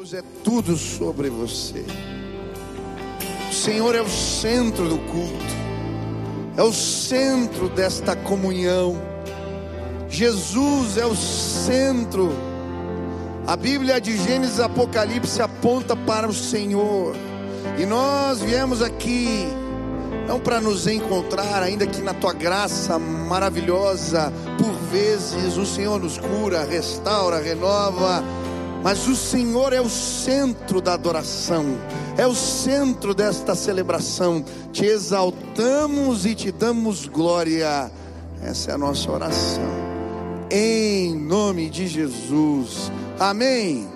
[0.00, 1.84] Deus é tudo sobre você.
[3.50, 5.54] O Senhor é o centro do culto,
[6.56, 8.96] é o centro desta comunhão.
[10.08, 12.30] Jesus é o centro.
[13.46, 17.14] A Bíblia de Gênesis e Apocalipse aponta para o Senhor.
[17.78, 19.48] E nós viemos aqui
[20.26, 26.16] não para nos encontrar, ainda que na tua graça maravilhosa, por vezes o Senhor nos
[26.16, 28.24] cura, restaura, renova
[28.82, 31.64] mas o Senhor é o centro da adoração,
[32.16, 34.44] é o centro desta celebração.
[34.72, 37.90] Te exaltamos e te damos glória.
[38.42, 39.62] Essa é a nossa oração.
[40.50, 42.90] Em nome de Jesus.
[43.18, 43.86] Amém.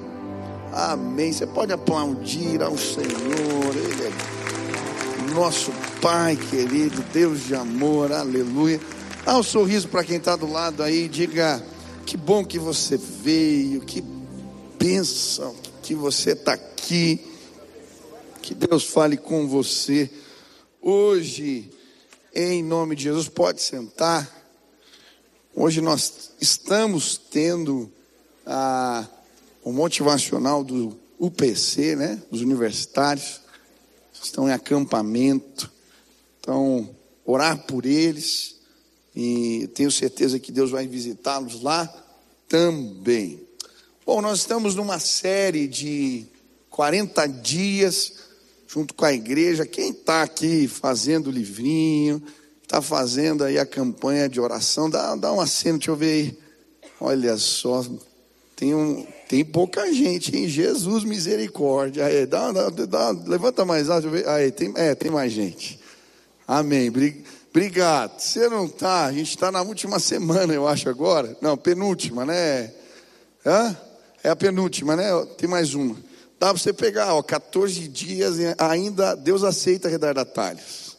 [0.73, 1.33] Amém.
[1.33, 3.75] Você pode aplaudir ao Senhor.
[3.75, 4.35] Ele é
[5.35, 8.13] nosso Pai querido, Deus de amor.
[8.13, 8.79] Aleluia.
[9.25, 11.09] Dá um sorriso para quem está do lado aí.
[11.09, 11.63] Diga:
[12.05, 13.81] Que bom que você veio.
[13.81, 14.03] Que
[14.85, 17.19] bênção que você está aqui.
[18.43, 20.11] Que Deus fale com você
[20.83, 21.71] hoje,
[22.35, 23.27] em nome de Jesus.
[23.27, 24.31] Pode sentar.
[25.55, 27.91] Hoje nós estamos tendo
[28.45, 29.09] a,
[29.63, 32.23] o motivacional do UPC, né?
[32.31, 33.41] Os universitários
[34.13, 35.73] estão em acampamento.
[36.41, 36.95] Então,
[37.25, 38.57] orar por eles.
[39.17, 41.87] E tenho certeza que Deus vai visitá-los lá
[42.47, 43.44] também.
[44.07, 46.27] Bom, nós estamos numa série de
[46.69, 48.13] 40 dias
[48.69, 49.65] junto com a igreja.
[49.65, 52.23] Quem está aqui fazendo livrinho,
[52.63, 56.39] está fazendo aí a campanha de oração, dá, dá um aceno, deixa eu ver aí.
[57.01, 57.83] Olha só,
[58.55, 60.51] tem, um, tem pouca gente, hein?
[60.51, 62.05] Jesus misericórdia.
[62.05, 64.31] Aí, dá, dá, dá, levanta mais alto, deixa eu ver.
[64.31, 65.81] Aí, tem, é, tem mais gente.
[66.47, 66.93] Amém.
[67.51, 68.21] Obrigado.
[68.21, 71.35] Você não está, a gente está na última semana, eu acho, agora.
[71.41, 72.71] Não, penúltima, né?
[73.47, 73.75] Hã?
[74.25, 75.05] É a penúltima, né?
[75.37, 75.97] Tem mais uma.
[76.41, 80.97] Dá para você pegar, ó, 14 dias ainda Deus aceita retardatários.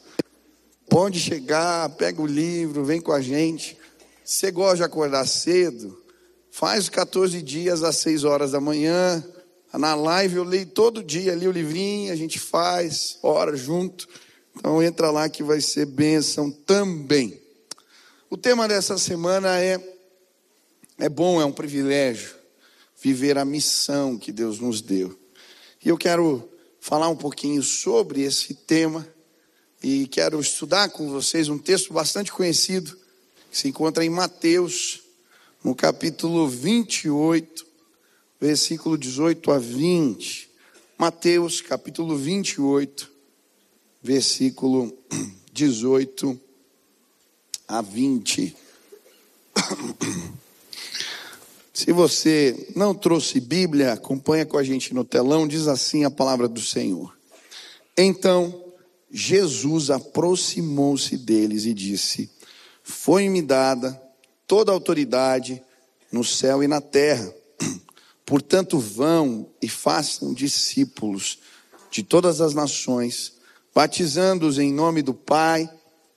[0.87, 3.75] Pode chegar, pega o livro, vem com a gente.
[4.23, 5.99] Se você gosta de acordar cedo,
[6.51, 9.25] faz os 14 dias às 6 horas da manhã.
[9.73, 14.07] Na live eu leio todo dia ali o livrinho, a gente faz, ora junto.
[14.55, 17.41] Então entra lá que vai ser bênção também.
[18.29, 19.79] O tema dessa semana é
[20.99, 22.34] é bom, é um privilégio
[23.05, 25.15] viver a missão que Deus nos deu.
[25.83, 26.49] E eu quero
[26.79, 29.07] falar um pouquinho sobre esse tema
[29.83, 32.97] e quero estudar com vocês um texto bastante conhecido
[33.51, 35.03] que se encontra em Mateus,
[35.63, 37.63] no capítulo 28,
[38.41, 40.49] versículo 18 a 20.
[40.97, 43.11] Mateus, capítulo 28,
[44.01, 44.91] versículo
[45.53, 46.41] 18
[47.67, 48.55] a 20.
[51.75, 56.47] Se você não trouxe Bíblia, acompanha com a gente no telão, diz assim a palavra
[56.47, 57.13] do Senhor.
[57.97, 58.63] Então,
[59.11, 62.31] Jesus aproximou-se deles e disse:
[62.81, 64.01] Foi-me dada
[64.47, 65.61] toda a autoridade
[66.09, 67.29] no céu e na terra.
[68.25, 71.39] Portanto, vão e façam discípulos
[71.91, 73.33] de todas as nações,
[73.73, 75.69] batizando-os em nome do Pai,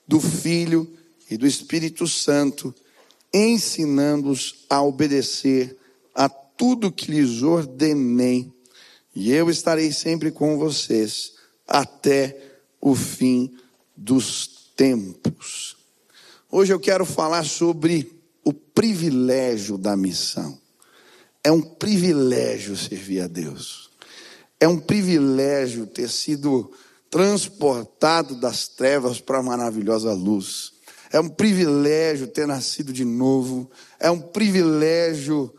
[0.07, 0.89] do Filho
[1.29, 2.73] e do Espírito Santo
[3.33, 5.77] ensinando-os a obedecer
[6.13, 8.51] a tudo que lhes ordenei,
[9.15, 11.33] e eu estarei sempre com vocês
[11.67, 12.37] até
[12.81, 13.53] o fim
[13.95, 15.77] dos tempos.
[16.51, 18.11] Hoje eu quero falar sobre
[18.43, 20.57] o privilégio da missão.
[21.43, 23.89] É um privilégio servir a Deus.
[24.59, 26.71] É um privilégio ter sido
[27.09, 30.73] transportado das trevas para a maravilhosa luz.
[31.11, 33.69] É um privilégio ter nascido de novo.
[33.99, 35.53] É um privilégio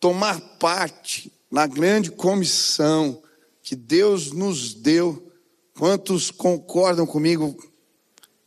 [0.00, 3.22] tomar parte na grande comissão
[3.62, 5.30] que Deus nos deu.
[5.74, 7.56] Quantos concordam comigo?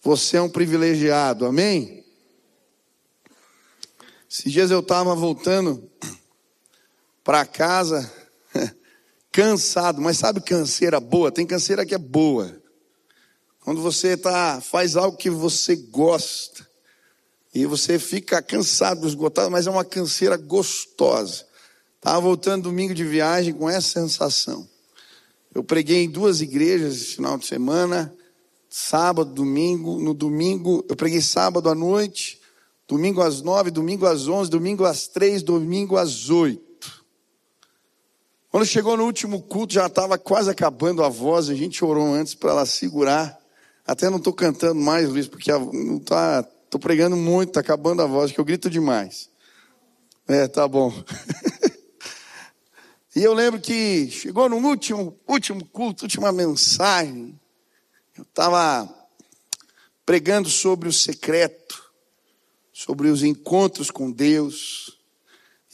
[0.01, 2.03] Você é um privilegiado, amém?
[4.29, 5.89] Esses dias eu estava voltando
[7.23, 8.11] para casa,
[9.31, 11.31] cansado, mas sabe canseira boa?
[11.31, 12.60] Tem canseira que é boa.
[13.71, 16.67] Quando você tá, faz algo que você gosta
[17.55, 21.45] e você fica cansado, esgotado, mas é uma canseira gostosa.
[21.95, 24.67] Estava voltando domingo de viagem com essa sensação.
[25.55, 28.13] Eu preguei em duas igrejas esse final de semana,
[28.69, 30.01] sábado, domingo.
[30.01, 32.41] No domingo, eu preguei sábado à noite,
[32.89, 37.05] domingo às nove, domingo às onze, domingo às três, domingo às oito.
[38.49, 42.35] Quando chegou no último culto, já estava quase acabando a voz, a gente orou antes
[42.35, 43.40] para ela segurar.
[43.91, 48.05] Até não estou cantando mais, Luiz, porque não tá, estou pregando muito, está acabando a
[48.05, 49.29] voz, que eu grito demais.
[50.29, 50.93] É, tá bom.
[53.13, 57.37] E eu lembro que chegou no último, último culto, última mensagem.
[58.17, 58.89] Eu estava
[60.05, 61.91] pregando sobre o secreto,
[62.71, 64.97] sobre os encontros com Deus.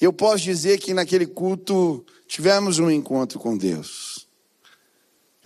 [0.01, 4.16] Eu posso dizer que naquele culto tivemos um encontro com Deus.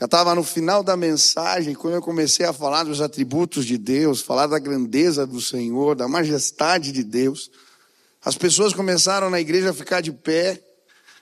[0.01, 4.19] Já estava no final da mensagem, quando eu comecei a falar dos atributos de Deus,
[4.19, 7.51] falar da grandeza do Senhor, da majestade de Deus.
[8.25, 10.59] As pessoas começaram na igreja a ficar de pé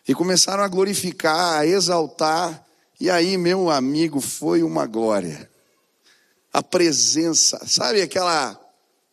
[0.07, 2.65] e começaram a glorificar, a exaltar.
[3.01, 5.51] E aí, meu amigo, foi uma glória.
[6.53, 8.57] A presença, sabe aquela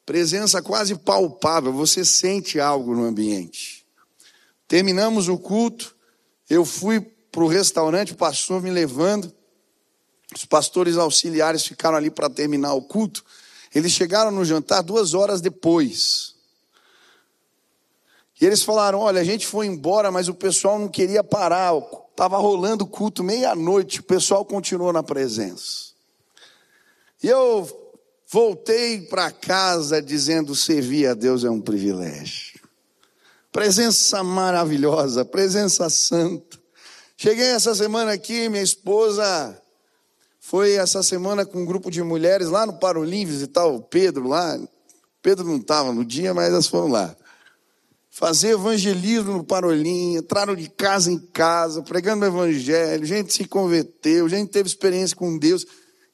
[0.07, 3.85] presença quase palpável, você sente algo no ambiente.
[4.69, 5.93] Terminamos o culto,
[6.49, 9.35] eu fui para o restaurante, o pastor me levando,
[10.35, 13.25] os pastores auxiliares ficaram ali para terminar o culto.
[13.75, 16.35] Eles chegaram no jantar duas horas depois.
[18.41, 21.73] E eles falaram: olha, a gente foi embora, mas o pessoal não queria parar.
[22.11, 25.95] Estava rolando o culto meia-noite, o pessoal continuou na presença.
[27.23, 27.95] E eu
[28.27, 32.61] voltei para casa dizendo: servir a Deus é um privilégio.
[33.53, 36.59] Presença maravilhosa, presença santa.
[37.17, 39.63] Cheguei essa semana aqui, minha esposa
[40.49, 44.59] foi essa semana com um grupo de mulheres lá no Parolim visitar o Pedro lá.
[45.21, 47.17] Pedro não estava no dia, mas elas foram lá
[48.17, 54.27] fazer evangelismo no Parolim, entraram de casa em casa, pregando o evangelho, gente se converteu,
[54.27, 55.67] gente teve experiência com Deus.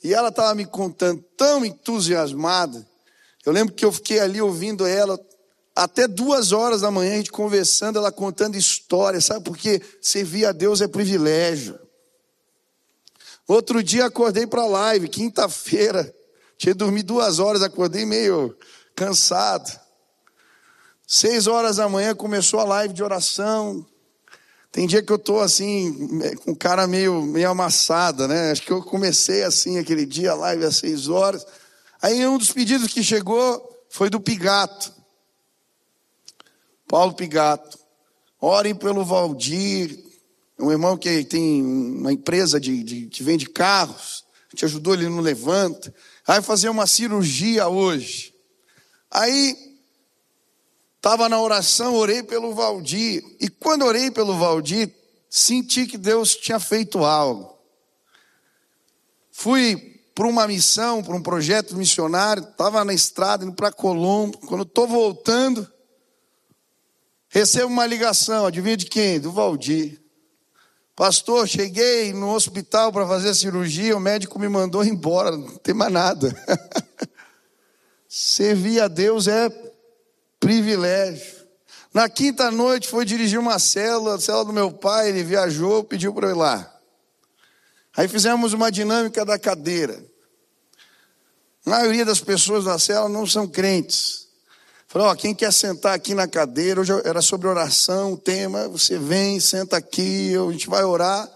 [0.02, 2.84] E ela estava me contando tão entusiasmada.
[3.46, 5.16] Eu lembro que eu fiquei ali ouvindo ela
[5.76, 9.44] até duas horas da manhã, a gente conversando, ela contando histórias, sabe?
[9.44, 11.78] Porque servir a Deus é privilégio.
[13.46, 16.14] Outro dia acordei para a live, quinta-feira.
[16.56, 18.56] Tinha dormido duas horas, acordei meio
[18.94, 19.80] cansado.
[21.06, 23.84] Seis horas da manhã começou a live de oração.
[24.70, 28.52] Tem dia que eu tô assim, com cara meio, meio amassada, né?
[28.52, 31.44] Acho que eu comecei assim aquele dia, a live às seis horas.
[32.00, 34.92] Aí um dos pedidos que chegou foi do Pigato.
[36.88, 37.78] Paulo Pigato.
[38.40, 40.02] Orem pelo Valdir,
[40.62, 44.24] um irmão que tem uma empresa de, de, que vende carros.
[44.50, 45.94] Gente ajudou ele no Levanta.
[46.26, 48.32] Aí fazer uma cirurgia hoje.
[49.10, 49.72] Aí
[51.02, 53.24] Estava na oração, orei pelo Valdir.
[53.40, 54.88] E quando orei pelo Valdir,
[55.28, 57.58] senti que Deus tinha feito algo.
[59.32, 64.38] Fui para uma missão, para um projeto missionário, estava na estrada indo para Colombo.
[64.46, 65.68] Quando estou voltando,
[67.28, 69.18] recebo uma ligação, adivinha de quem?
[69.18, 70.00] Do Valdir.
[70.94, 75.74] Pastor, cheguei no hospital para fazer a cirurgia, o médico me mandou embora, não tem
[75.74, 76.34] mais nada.
[78.06, 79.48] Servir a Deus é
[80.38, 81.42] privilégio.
[81.94, 86.12] Na quinta noite foi dirigir uma célula, a célula do meu pai, ele viajou, pediu
[86.12, 86.80] para eu ir lá.
[87.96, 90.04] Aí fizemos uma dinâmica da cadeira.
[91.64, 94.21] A maioria das pessoas da célula não são crentes.
[94.92, 98.98] Falou, ó, quem quer sentar aqui na cadeira, hoje era sobre oração, o tema, você
[98.98, 101.26] vem, senta aqui, a gente vai orar.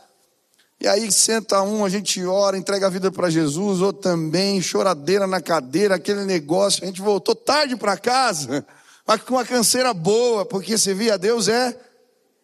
[0.79, 5.27] E aí senta um, a gente ora, entrega a vida para Jesus, outro também, choradeira
[5.27, 6.85] na cadeira, aquele negócio.
[6.85, 8.63] A gente voltou tarde para casa
[9.07, 11.75] mas com uma canseira boa, porque servir a Deus é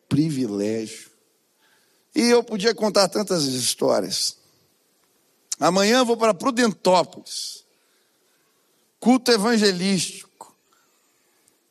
[0.08, 1.10] privilégio.
[2.14, 4.38] E eu podia contar tantas histórias.
[5.60, 7.66] Amanhã vou para Prudentópolis,
[8.98, 10.31] culto evangelístico.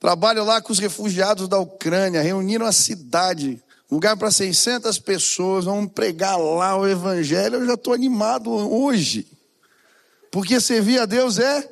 [0.01, 5.91] Trabalho lá com os refugiados da Ucrânia, reuniram a cidade, lugar para 600 pessoas, vamos
[5.91, 7.57] pregar lá o evangelho.
[7.57, 9.27] Eu já estou animado hoje,
[10.31, 11.71] porque servir a Deus é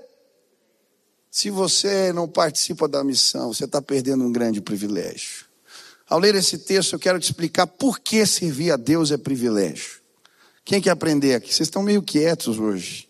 [1.31, 5.45] se você não participa da missão, você está perdendo um grande privilégio.
[6.07, 10.01] Ao ler esse texto, eu quero te explicar por que servir a Deus é privilégio.
[10.63, 11.47] Quem quer aprender aqui?
[11.51, 13.09] Vocês estão meio quietos hoje.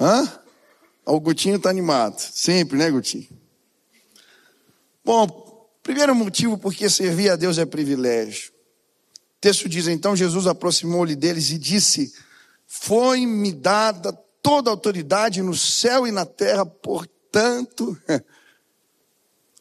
[0.00, 0.26] Hã?
[1.04, 2.18] O Gutinho está animado.
[2.18, 3.43] Sempre, né, Gutinho?
[5.04, 8.52] Bom, primeiro motivo por que servir a Deus é privilégio.
[9.36, 12.14] O texto diz: Então Jesus aproximou-lhe deles e disse:
[12.66, 18.00] Foi-me dada toda a autoridade no céu e na terra, por portanto,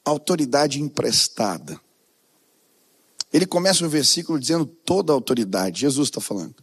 [0.06, 1.80] autoridade emprestada.
[3.32, 6.56] Ele começa o versículo dizendo toda a autoridade, Jesus está falando.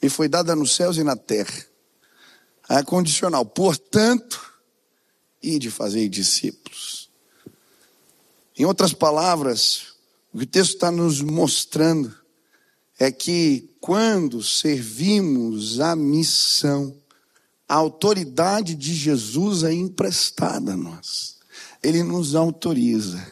[0.00, 1.66] Me foi dada nos céus e na terra.
[2.68, 3.44] É condicional.
[3.44, 4.54] Portanto,
[5.42, 7.05] e de fazer discípulos.
[8.58, 9.94] Em outras palavras,
[10.32, 12.14] o que o texto está nos mostrando
[12.98, 16.96] é que quando servimos a missão,
[17.68, 21.36] a autoridade de Jesus é emprestada a nós.
[21.82, 23.30] Ele nos autoriza.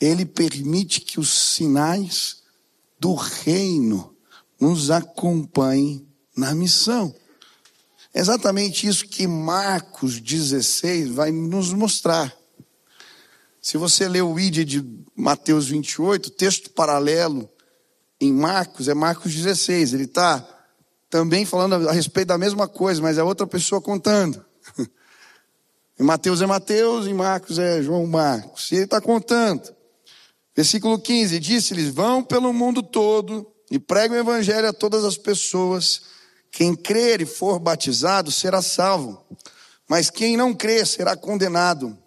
[0.00, 2.42] Ele permite que os sinais
[3.00, 4.14] do reino
[4.60, 7.12] nos acompanhem na missão.
[8.14, 12.37] É exatamente isso que Marcos 16 vai nos mostrar.
[13.68, 14.82] Se você ler o ID de
[15.14, 17.46] Mateus 28, texto paralelo
[18.18, 19.92] em Marcos é Marcos 16.
[19.92, 20.42] Ele está
[21.10, 24.42] também falando a respeito da mesma coisa, mas é outra pessoa contando.
[26.00, 28.70] Em Mateus é Mateus, em Marcos é João Marcos.
[28.70, 29.68] E ele está contando.
[30.56, 36.02] Versículo 15: Disse-lhes: Vão pelo mundo todo e pregam o evangelho a todas as pessoas.
[36.50, 39.22] Quem crer e for batizado será salvo,
[39.86, 41.98] mas quem não crer será condenado.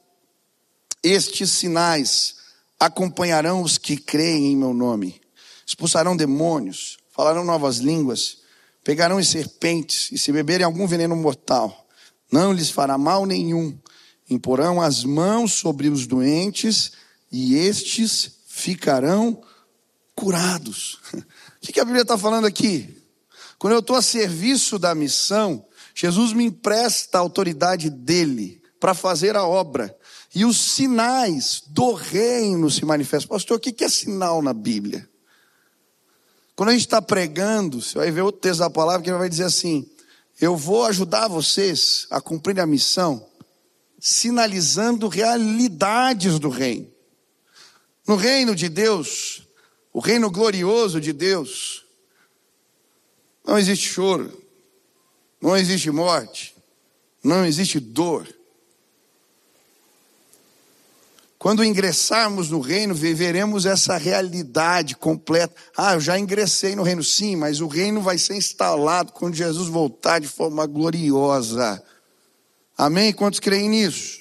[1.03, 2.36] Estes sinais
[2.79, 5.22] acompanharão os que creem em meu nome.
[5.65, 8.39] Expulsarão demônios, falarão novas línguas,
[8.84, 11.88] pegarão em serpentes, e se beberem algum veneno mortal,
[12.31, 13.77] não lhes fará mal nenhum.
[14.29, 16.91] Imporão as mãos sobre os doentes,
[17.31, 19.41] e estes ficarão
[20.15, 21.00] curados.
[21.63, 22.98] O que a Bíblia está falando aqui?
[23.60, 29.36] Quando eu estou a serviço da missão, Jesus me empresta a autoridade dele para fazer
[29.36, 29.96] a obra.
[30.33, 33.29] E os sinais do reino se manifestam.
[33.29, 35.09] Pastor, o que é sinal na Bíblia?
[36.55, 39.43] Quando a gente está pregando, você vai ver outro texto da palavra que vai dizer
[39.43, 39.89] assim:
[40.39, 43.27] Eu vou ajudar vocês a cumprir a missão,
[44.00, 46.89] sinalizando realidades do reino.
[48.07, 49.47] No reino de Deus,
[49.93, 51.85] o reino glorioso de Deus,
[53.45, 54.41] não existe choro,
[55.41, 56.55] não existe morte,
[57.23, 58.27] não existe dor.
[61.41, 65.55] Quando ingressarmos no reino, viveremos essa realidade completa.
[65.75, 69.67] Ah, eu já ingressei no reino, sim, mas o reino vai ser instalado quando Jesus
[69.67, 71.83] voltar de forma gloriosa.
[72.77, 73.12] Amém?
[73.12, 74.19] Quantos creem nisso?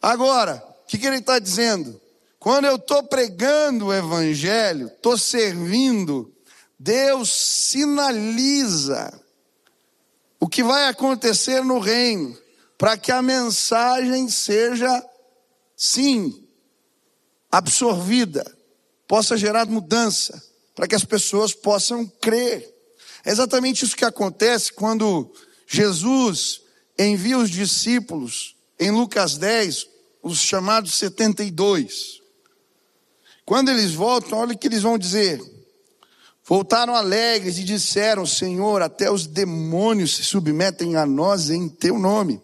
[0.00, 2.00] Agora, o que, que ele está dizendo?
[2.38, 6.32] Quando eu estou pregando o evangelho, estou servindo,
[6.78, 9.12] Deus sinaliza
[10.40, 12.34] o que vai acontecer no reino,
[12.78, 15.04] para que a mensagem seja
[15.84, 16.42] sim,
[17.50, 18.44] absorvida,
[19.06, 20.42] possa gerar mudança,
[20.74, 22.72] para que as pessoas possam crer.
[23.24, 25.30] É exatamente isso que acontece quando
[25.66, 26.62] Jesus
[26.98, 29.86] envia os discípulos em Lucas 10,
[30.22, 32.20] os chamados 72.
[33.44, 35.40] Quando eles voltam, olha o que eles vão dizer.
[36.44, 42.40] Voltaram alegres e disseram: Senhor, até os demônios se submetem a nós em teu nome.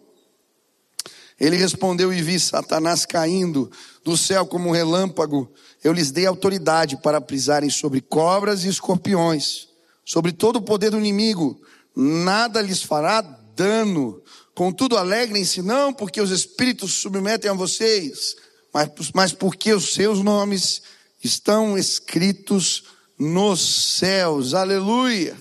[1.41, 3.71] Ele respondeu e vi Satanás caindo
[4.03, 5.51] do céu como um relâmpago.
[5.83, 9.67] Eu lhes dei autoridade para pisarem sobre cobras e escorpiões,
[10.05, 11.59] sobre todo o poder do inimigo.
[11.95, 14.21] Nada lhes fará dano.
[14.53, 18.35] Contudo, alegrem-se não porque os espíritos submetem a vocês,
[18.71, 20.83] mas, mas porque os seus nomes
[21.23, 22.83] estão escritos
[23.17, 24.53] nos céus.
[24.53, 25.35] Aleluia.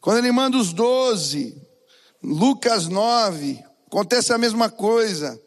[0.00, 1.60] Quando ele manda os doze,
[2.22, 5.40] Lucas 9, Acontece a mesma coisa.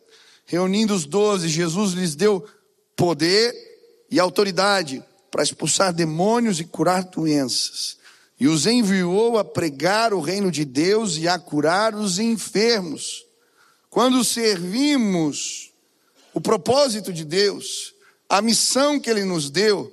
[0.45, 2.47] Reunindo os doze, Jesus lhes deu
[2.95, 3.53] poder
[4.09, 7.97] e autoridade para expulsar demônios e curar doenças.
[8.39, 13.25] E os enviou a pregar o reino de Deus e a curar os enfermos.
[13.89, 15.73] Quando servimos
[16.33, 17.93] o propósito de Deus,
[18.29, 19.91] a missão que Ele nos deu,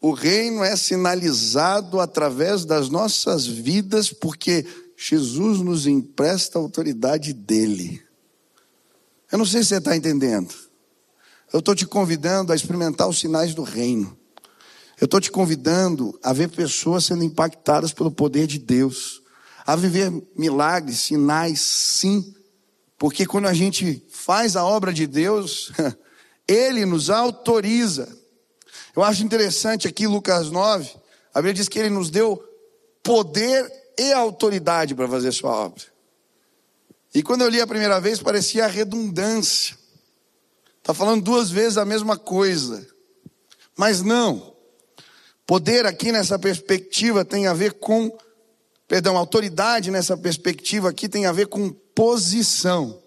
[0.00, 4.66] o reino é sinalizado através das nossas vidas, porque
[5.06, 8.02] Jesus nos empresta a autoridade dele.
[9.30, 10.54] Eu não sei se você está entendendo.
[11.52, 14.16] Eu estou te convidando a experimentar os sinais do reino.
[14.98, 19.22] Eu estou te convidando a ver pessoas sendo impactadas pelo poder de Deus,
[19.66, 22.34] a viver milagres, sinais, sim,
[22.96, 25.70] porque quando a gente faz a obra de Deus,
[26.48, 28.08] Ele nos autoriza.
[28.96, 30.90] Eu acho interessante aqui Lucas 9,
[31.34, 32.42] a Bíblia diz que Ele nos deu
[33.02, 35.82] poder e autoridade para fazer sua obra.
[37.14, 39.76] E quando eu li a primeira vez, parecia redundância.
[40.78, 42.86] Está falando duas vezes a mesma coisa.
[43.76, 44.54] Mas não.
[45.46, 48.10] Poder aqui nessa perspectiva tem a ver com,
[48.88, 53.00] perdão, autoridade nessa perspectiva aqui tem a ver com posição.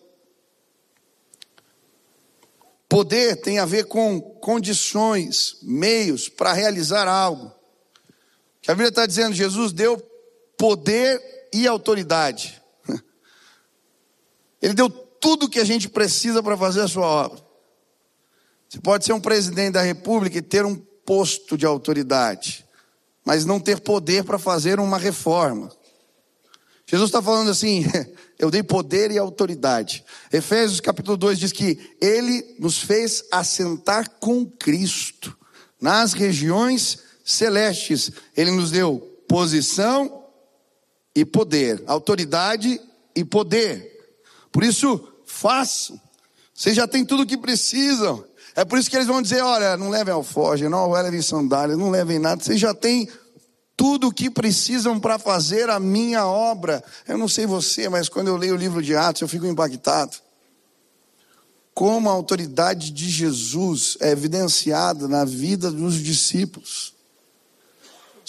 [2.88, 7.52] Poder tem a ver com condições, meios para realizar algo.
[8.62, 9.98] Que a Bíblia está dizendo, Jesus deu
[10.58, 11.22] poder
[11.54, 12.62] e autoridade.
[14.62, 17.46] Ele deu tudo o que a gente precisa para fazer a sua obra.
[18.68, 22.66] Você pode ser um presidente da república e ter um posto de autoridade,
[23.24, 25.72] mas não ter poder para fazer uma reforma.
[26.86, 27.86] Jesus está falando assim:
[28.38, 30.04] eu dei poder e autoridade.
[30.32, 35.38] Efésios capítulo 2 diz que ele nos fez assentar com Cristo
[35.80, 38.12] nas regiões celestes.
[38.36, 40.17] Ele nos deu posição
[41.18, 42.80] e poder, autoridade
[43.16, 43.92] e poder.
[44.52, 46.00] Por isso, façam.
[46.54, 48.24] Vocês já têm tudo o que precisam.
[48.56, 51.90] É por isso que eles vão dizer: olha, não levem alforje, não levem sandália, não
[51.90, 52.44] levem nada.
[52.44, 53.10] Vocês já têm
[53.76, 56.84] tudo o que precisam para fazer a minha obra.
[57.08, 60.18] Eu não sei você, mas quando eu leio o livro de Atos, eu fico impactado.
[61.74, 66.97] Como a autoridade de Jesus é evidenciada na vida dos discípulos.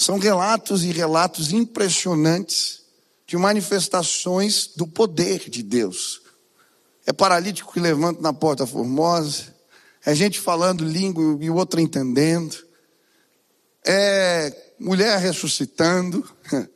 [0.00, 2.83] São relatos e relatos impressionantes
[3.26, 6.23] de manifestações do poder de Deus.
[7.05, 9.52] É paralítico que levanta na porta formosa,
[10.07, 12.57] é gente falando língua e o outro entendendo,
[13.85, 16.25] é mulher ressuscitando,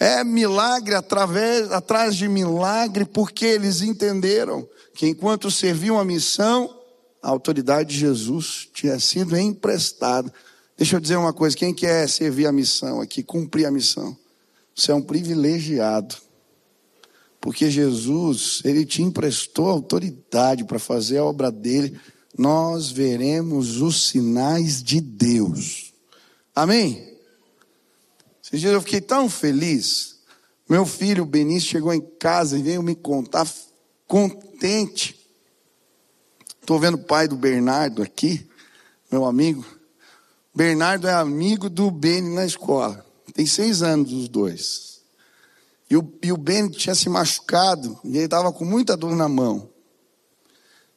[0.00, 6.82] é milagre através, atrás de milagre, porque eles entenderam que enquanto serviam a missão,
[7.22, 10.34] a autoridade de Jesus tinha sido emprestada.
[10.80, 14.16] Deixa eu dizer uma coisa: quem quer servir a missão aqui, cumprir a missão,
[14.74, 16.16] você é um privilegiado.
[17.38, 22.00] Porque Jesus, ele te emprestou autoridade para fazer a obra dele.
[22.36, 25.92] Nós veremos os sinais de Deus.
[26.54, 27.14] Amém?
[28.42, 30.20] Esses dias eu fiquei tão feliz.
[30.66, 33.46] Meu filho, Benício, chegou em casa e veio me contar
[34.06, 35.14] contente.
[36.58, 38.48] Estou vendo o pai do Bernardo aqui,
[39.12, 39.79] meu amigo.
[40.60, 43.02] Bernardo é amigo do Beni na escola.
[43.32, 45.00] Tem seis anos os dois.
[45.88, 49.26] E o, e o Beni tinha se machucado e ele estava com muita dor na
[49.26, 49.70] mão.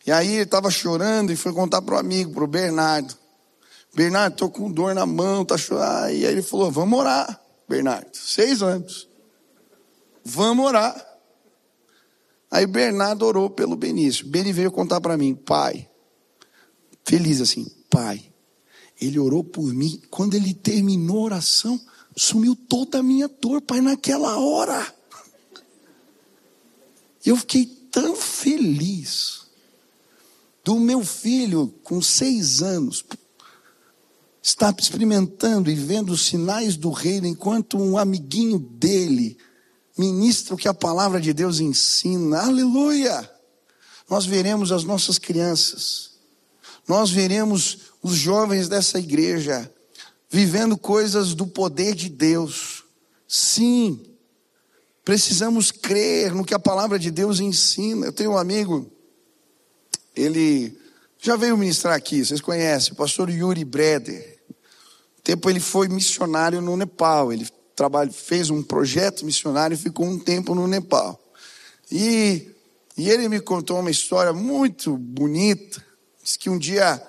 [0.05, 3.15] E aí ele estava chorando e foi contar para o amigo, para o Bernardo.
[3.95, 6.09] Bernardo, estou com dor na mão, tá chorando.
[6.09, 7.41] E aí ele falou: vamos orar.
[7.65, 9.07] Bernardo, seis anos.
[10.25, 10.93] Vamos orar.
[12.51, 14.27] Aí Bernardo orou pelo Benício.
[14.27, 15.89] Beni veio contar para mim, pai,
[17.05, 18.32] feliz assim, pai,
[19.05, 20.01] ele orou por mim.
[20.09, 21.79] Quando ele terminou a oração,
[22.15, 24.93] sumiu toda a minha dor, pai, naquela hora.
[27.25, 29.43] Eu fiquei tão feliz
[30.63, 33.03] do meu filho com seis anos,
[34.41, 39.37] está experimentando e vendo os sinais do reino, enquanto um amiguinho dele
[39.97, 42.41] ministra o que a palavra de Deus ensina.
[42.41, 43.29] Aleluia!
[44.09, 46.11] Nós veremos as nossas crianças,
[46.87, 49.71] nós veremos os jovens dessa igreja
[50.29, 52.83] vivendo coisas do poder de Deus.
[53.27, 53.99] Sim,
[55.03, 58.05] precisamos crer no que a palavra de Deus ensina.
[58.05, 58.91] Eu tenho um amigo,
[60.15, 60.77] ele
[61.17, 64.33] já veio ministrar aqui, vocês conhecem, o pastor Yuri Breder
[65.23, 67.31] tempo ele foi missionário no Nepal.
[67.31, 71.19] Ele trabalha, fez um projeto missionário e ficou um tempo no Nepal.
[71.89, 72.51] E,
[72.97, 75.83] e ele me contou uma história muito bonita.
[76.21, 77.01] Diz que um dia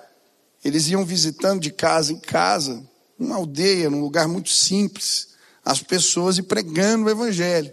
[0.65, 2.83] eles iam visitando de casa em casa,
[3.19, 7.71] uma aldeia, num lugar muito simples, as pessoas e pregando o evangelho.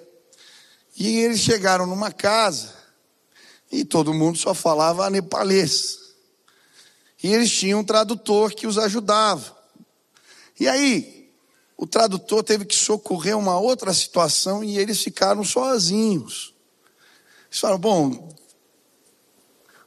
[0.94, 2.74] E eles chegaram numa casa
[3.70, 6.00] e todo mundo só falava nepalês.
[7.22, 9.56] E eles tinham um tradutor que os ajudava.
[10.60, 11.32] E aí,
[11.78, 16.52] o tradutor teve que socorrer uma outra situação e eles ficaram sozinhos.
[17.48, 18.36] Eles falaram: bom,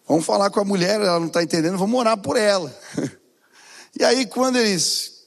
[0.07, 2.73] vamos falar com a mulher, ela não está entendendo, vamos orar por ela.
[3.97, 5.23] E aí, quando eles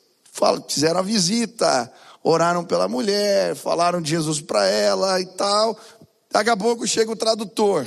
[0.68, 1.90] fizeram a visita,
[2.22, 5.78] oraram pela mulher, falaram de Jesus para ela e tal,
[6.30, 7.86] daqui a pouco chega o tradutor.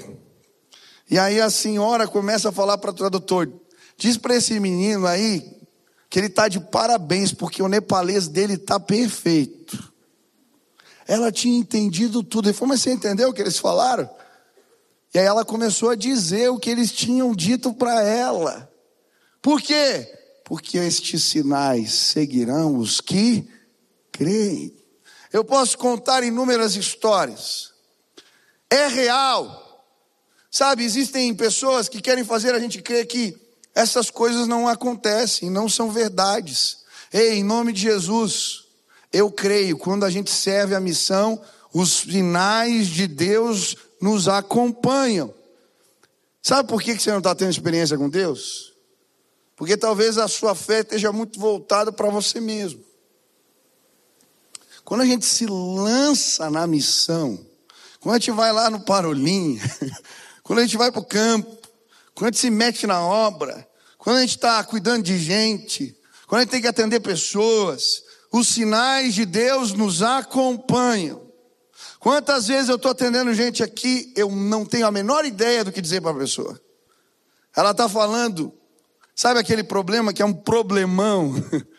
[1.08, 3.47] E aí a senhora começa a falar para o tradutor:
[3.95, 5.62] diz para esse menino aí
[6.10, 9.91] que ele está de parabéns, porque o nepalês dele está perfeito.
[11.08, 12.49] Ela tinha entendido tudo.
[12.49, 14.10] Ele falou, mas você entendeu o que eles falaram?
[15.13, 18.71] E aí ela começou a dizer o que eles tinham dito para ela.
[19.41, 20.08] Por quê?
[20.45, 23.50] Porque estes sinais seguirão os que
[24.12, 24.74] creem.
[25.34, 27.71] Eu posso contar inúmeras histórias.
[28.69, 29.86] É real.
[30.50, 33.38] Sabe, existem pessoas que querem fazer a gente crer que
[33.74, 36.80] essas coisas não acontecem, não são verdades.
[37.12, 38.65] Ei, em nome de Jesus,
[39.12, 41.41] eu creio, quando a gente serve a missão,
[41.74, 45.34] os sinais de Deus nos acompanham.
[46.42, 48.74] Sabe por que você não está tendo experiência com Deus?
[49.56, 52.84] Porque talvez a sua fé esteja muito voltada para você mesmo.
[54.84, 57.40] Quando a gente se lança na missão,
[58.00, 59.60] quando a gente vai lá no Parolim,
[60.42, 61.56] quando a gente vai para o campo,
[62.16, 63.68] quando a gente se mete na obra,
[64.00, 68.48] quando a gente está cuidando de gente, quando a gente tem que atender pessoas, os
[68.48, 71.31] sinais de Deus nos acompanham.
[72.02, 75.80] Quantas vezes eu estou atendendo gente aqui, eu não tenho a menor ideia do que
[75.80, 76.60] dizer para a pessoa.
[77.56, 78.52] Ela está falando,
[79.14, 81.34] sabe aquele problema que é um problemão?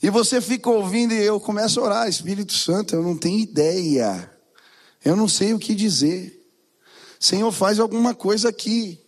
[0.00, 4.30] E você fica ouvindo e eu começo a orar, Espírito Santo, eu não tenho ideia.
[5.04, 6.40] Eu não sei o que dizer.
[7.18, 9.04] Senhor, faz alguma coisa aqui.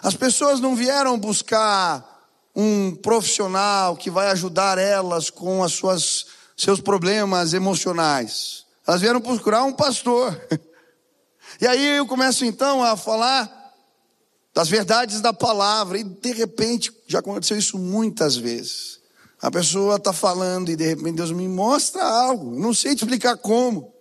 [0.00, 6.80] As pessoas não vieram buscar um profissional que vai ajudar elas com as suas seus
[6.80, 8.61] problemas emocionais.
[8.86, 10.40] Elas vieram procurar um pastor.
[11.60, 13.62] E aí eu começo então a falar
[14.54, 19.00] das verdades da palavra e de repente já aconteceu isso muitas vezes.
[19.40, 23.36] A pessoa está falando e de repente Deus me mostra algo, não sei te explicar
[23.36, 23.92] como.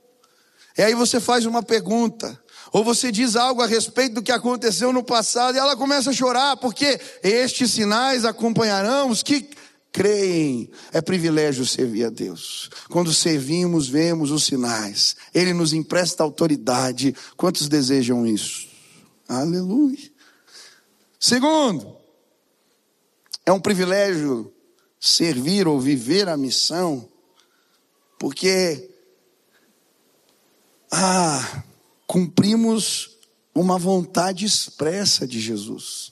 [0.77, 2.39] E aí você faz uma pergunta,
[2.71, 6.13] ou você diz algo a respeito do que aconteceu no passado e ela começa a
[6.13, 9.49] chorar, porque estes sinais acompanharão os que
[9.91, 10.69] creem.
[10.91, 12.69] É privilégio servir a Deus.
[12.89, 15.15] Quando servimos, vemos os sinais.
[15.33, 17.15] Ele nos empresta autoridade.
[17.35, 18.67] Quantos desejam isso?
[19.27, 20.11] Aleluia.
[21.19, 21.95] Segundo,
[23.45, 24.53] é um privilégio
[24.99, 27.07] servir ou viver a missão,
[28.19, 28.89] porque
[30.91, 31.63] ah,
[32.05, 33.17] cumprimos
[33.53, 36.11] uma vontade expressa de Jesus.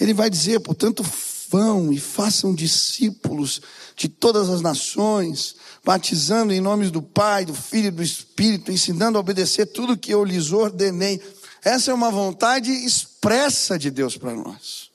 [0.00, 1.02] Ele vai dizer, portanto,
[1.48, 3.60] vão e façam discípulos
[3.96, 9.18] de todas as nações, batizando em nome do Pai, do Filho e do Espírito, ensinando
[9.18, 11.20] a obedecer tudo que eu lhes ordenei.
[11.64, 14.90] Essa é uma vontade expressa de Deus para nós.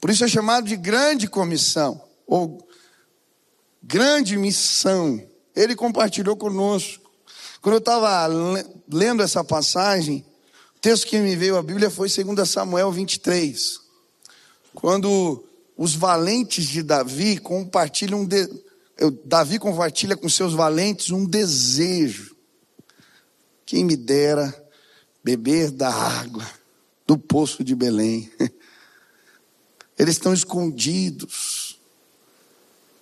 [0.00, 2.66] Por isso é chamado de grande comissão, ou
[3.82, 5.22] grande missão.
[5.54, 7.10] Ele compartilhou conosco.
[7.62, 8.26] Quando eu estava
[8.88, 10.24] lendo essa passagem,
[10.76, 13.80] o texto que me veio à Bíblia foi 2 Samuel 23.
[14.74, 15.44] Quando
[15.76, 18.48] os valentes de Davi compartilham, de,
[19.24, 22.34] Davi compartilha com seus valentes um desejo.
[23.64, 24.54] Quem me dera
[25.22, 26.46] beber da água
[27.06, 28.30] do poço de Belém.
[29.98, 31.80] Eles estão escondidos.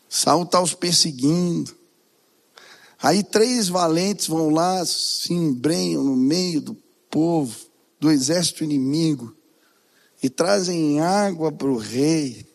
[0.08, 1.74] Saul está os perseguindo.
[3.02, 6.74] Aí três valentes vão lá, se embrenham no meio do
[7.10, 7.54] povo,
[8.00, 9.37] do exército inimigo,
[10.22, 12.46] e trazem água para o rei.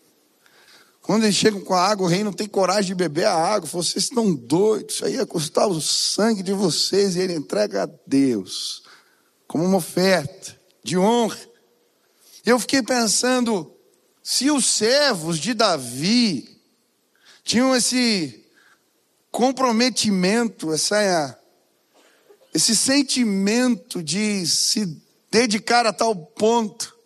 [1.10, 3.67] Quando eles chegam com a água, o rei não tem coragem de beber a água.
[3.67, 7.89] Vocês estão doidos, isso aí ia custar o sangue de vocês, e ele entrega a
[8.06, 8.84] Deus,
[9.48, 11.39] como uma oferta de honra.
[12.45, 13.76] Eu fiquei pensando,
[14.22, 16.62] se os servos de Davi
[17.43, 18.45] tinham esse
[19.32, 21.39] comprometimento, essa,
[22.54, 26.98] esse sentimento de se dedicar a tal ponto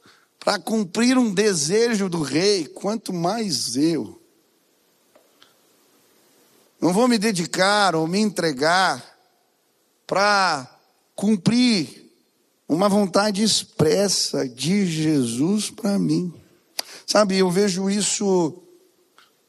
[0.44, 4.22] para cumprir um desejo do rei, quanto mais eu.
[6.82, 9.02] Não vou me dedicar ou me entregar
[10.06, 10.70] para
[11.16, 12.12] cumprir
[12.68, 16.34] uma vontade expressa de Jesus para mim.
[17.08, 18.62] Sabe, eu vejo isso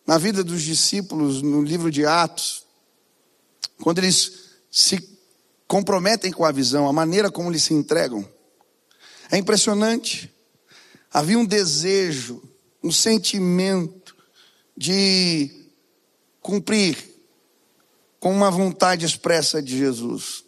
[0.06, 2.64] na vida dos discípulos no livro de Atos
[3.82, 5.18] quando eles se
[5.66, 8.24] comprometem com a visão, a maneira como eles se entregam.
[9.28, 10.33] É impressionante.
[11.14, 12.42] Havia um desejo,
[12.82, 14.14] um sentimento
[14.76, 15.48] de
[16.40, 16.98] cumprir
[18.18, 20.42] com uma vontade expressa de Jesus.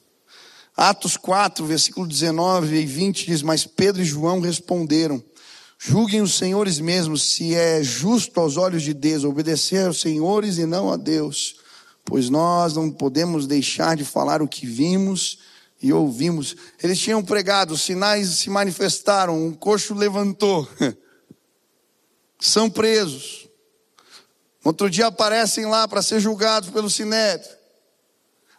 [0.76, 5.22] Atos 4, versículo 19 e 20 diz: Mas Pedro e João responderam:
[5.79, 10.66] Julguem os senhores mesmos se é justo aos olhos de Deus obedecer aos senhores e
[10.66, 11.64] não a Deus
[12.07, 15.40] pois nós não podemos deixar de falar o que vimos
[15.87, 16.57] e ouvimos.
[16.83, 20.68] Eles tinham pregado, os sinais se manifestaram, um coxo levantou.
[22.40, 23.49] São presos.
[24.64, 27.57] Outro dia aparecem lá para ser julgados pelo sinédrio.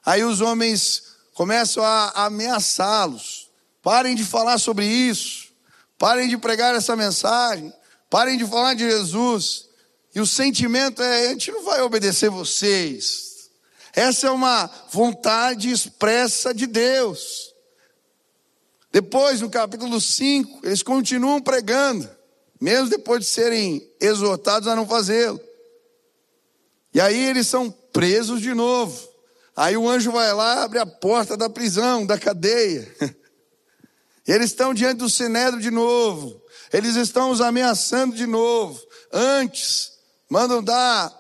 [0.06, 3.52] Aí os homens começam a ameaçá-los.
[3.84, 5.50] Parem de falar sobre isso.
[5.98, 7.74] Parem de pregar essa mensagem.
[8.10, 9.68] Parem de falar de Jesus.
[10.16, 13.27] E o sentimento é: a gente não vai obedecer vocês.
[13.98, 17.52] Essa é uma vontade expressa de Deus.
[18.92, 22.08] Depois, no capítulo 5, eles continuam pregando,
[22.62, 25.42] mesmo depois de serem exortados a não fazê-lo.
[26.94, 28.96] E aí eles são presos de novo.
[29.56, 32.88] Aí o anjo vai lá, abre a porta da prisão, da cadeia.
[34.28, 36.40] Eles estão diante do sinédrio de novo.
[36.72, 38.80] Eles estão os ameaçando de novo.
[39.12, 39.94] Antes,
[40.30, 41.12] mandam dar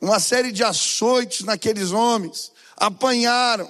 [0.00, 3.68] uma série de açoites naqueles homens, apanharam.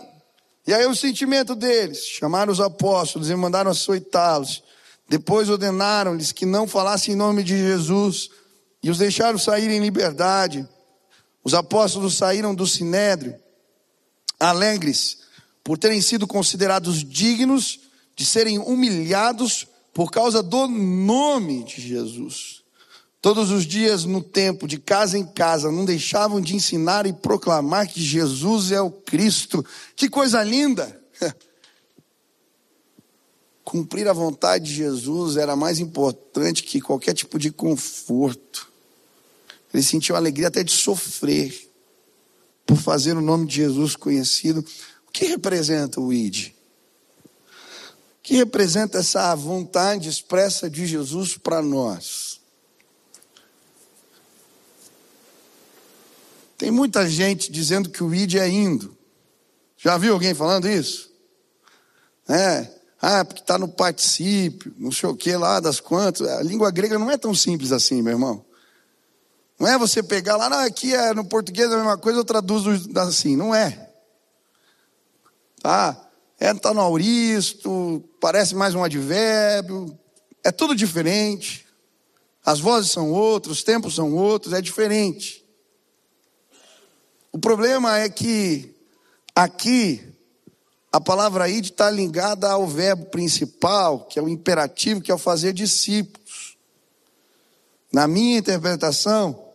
[0.66, 4.62] E aí o sentimento deles, chamaram os apóstolos e mandaram açoitá-los.
[5.08, 8.30] Depois ordenaram-lhes que não falassem em nome de Jesus
[8.82, 10.66] e os deixaram sair em liberdade.
[11.42, 13.38] Os apóstolos saíram do sinédrio
[14.38, 15.18] alegres
[15.62, 17.80] por terem sido considerados dignos
[18.14, 22.53] de serem humilhados por causa do nome de Jesus.
[23.24, 27.88] Todos os dias no tempo, de casa em casa, não deixavam de ensinar e proclamar
[27.88, 29.64] que Jesus é o Cristo.
[29.96, 31.02] Que coisa linda!
[33.64, 38.70] Cumprir a vontade de Jesus era mais importante que qualquer tipo de conforto.
[39.72, 41.72] Eles sentiam alegria até de sofrer
[42.66, 44.62] por fazer o nome de Jesus conhecido.
[45.08, 46.48] O que representa o ID?
[47.24, 52.33] O que representa essa vontade expressa de Jesus para nós?
[56.56, 58.96] Tem muita gente dizendo que o ID é indo.
[59.76, 61.10] Já viu alguém falando isso?
[62.28, 62.70] É.
[63.00, 66.26] Ah, porque está no particípio, não sei o que lá das quantas.
[66.26, 68.44] A língua grega não é tão simples assim, meu irmão.
[69.58, 72.24] Não é você pegar lá, não, aqui é no português é a mesma coisa, eu
[72.24, 73.36] traduzo assim.
[73.36, 73.90] Não é.
[75.60, 76.00] Tá?
[76.40, 79.98] É, tá auristo, parece mais um advérbio.
[80.42, 81.66] É tudo diferente.
[82.44, 85.43] As vozes são outras, os tempos são outros, é diferente.
[87.34, 88.72] O problema é que
[89.34, 90.00] aqui
[90.92, 95.18] a palavra id está ligada ao verbo principal, que é o imperativo, que é o
[95.18, 96.56] fazer discípulos.
[97.92, 99.48] Na minha interpretação,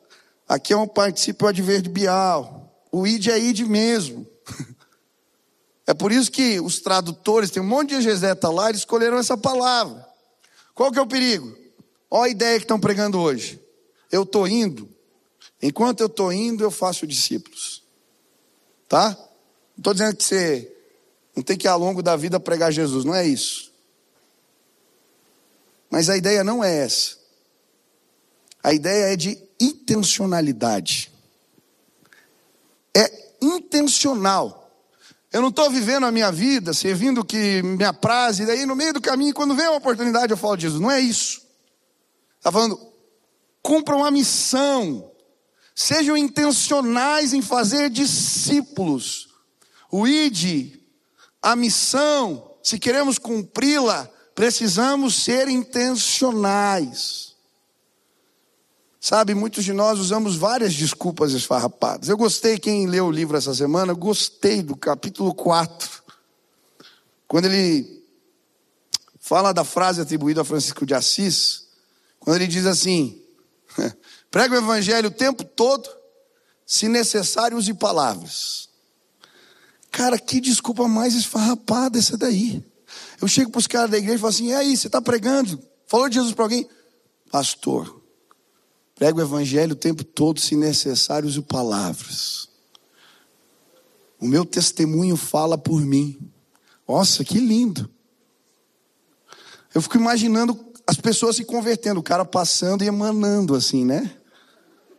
[0.46, 2.70] aqui é um particípio adverbial.
[2.92, 4.28] O id é id mesmo.
[5.88, 9.36] É por isso que os tradutores, tem um monte de exegeta lá, eles escolheram essa
[9.36, 10.06] palavra.
[10.76, 11.58] Qual que é o perigo?
[12.12, 13.60] Olha a ideia que estão pregando hoje.
[14.12, 14.88] Eu estou indo,
[15.62, 17.84] enquanto eu estou indo, eu faço discípulos.
[18.88, 19.10] Tá?
[19.10, 20.76] Não estou dizendo que você
[21.36, 23.72] não tem que ao longo da vida pregar Jesus, não é isso.
[25.90, 27.18] Mas a ideia não é essa.
[28.62, 31.12] A ideia é de intencionalidade.
[32.96, 34.60] É intencional.
[35.32, 38.94] Eu não estou vivendo a minha vida servindo que me apraz, e daí no meio
[38.94, 40.82] do caminho, quando vem uma oportunidade, eu falo de Jesus.
[40.82, 41.42] Não é isso.
[42.38, 42.80] Está falando,
[43.62, 45.09] cumpram a missão,
[45.82, 49.30] sejam intencionais em fazer discípulos.
[49.90, 50.78] O ID
[51.42, 57.34] a missão, se queremos cumpri-la, precisamos ser intencionais.
[59.00, 62.10] Sabe, muitos de nós usamos várias desculpas esfarrapadas.
[62.10, 66.04] Eu gostei, quem leu o livro essa semana, gostei do capítulo 4.
[67.26, 68.04] Quando ele
[69.18, 71.70] fala da frase atribuída a Francisco de Assis,
[72.20, 73.24] quando ele diz assim:
[74.30, 75.90] prega o evangelho o tempo todo,
[76.66, 78.70] se necessário use palavras.
[79.92, 82.64] Cara, que desculpa mais esfarrapada essa daí.
[83.22, 85.60] Eu chego para os caras da igreja e falo assim: e aí, você está pregando?
[85.88, 86.70] Falou de Jesus para alguém?
[87.32, 88.02] Pastor,
[88.96, 92.50] prego o evangelho o tempo todo, se necessário, use palavras.
[94.20, 96.32] O meu testemunho fala por mim.
[96.88, 97.90] Nossa, que lindo.
[99.74, 100.56] Eu fico imaginando
[100.90, 104.12] as pessoas se convertendo, o cara passando e emanando assim, né?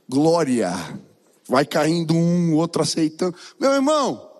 [0.08, 0.72] Glória.
[1.48, 3.34] Vai caindo um, outro aceitando.
[3.58, 4.30] Meu irmão,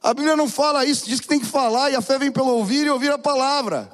[0.00, 2.50] a Bíblia não fala isso, diz que tem que falar e a fé vem pelo
[2.50, 3.90] ouvir e ouvir a palavra.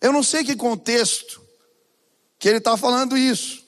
[0.00, 1.42] Eu não sei que contexto
[2.38, 3.64] que ele está falando isso.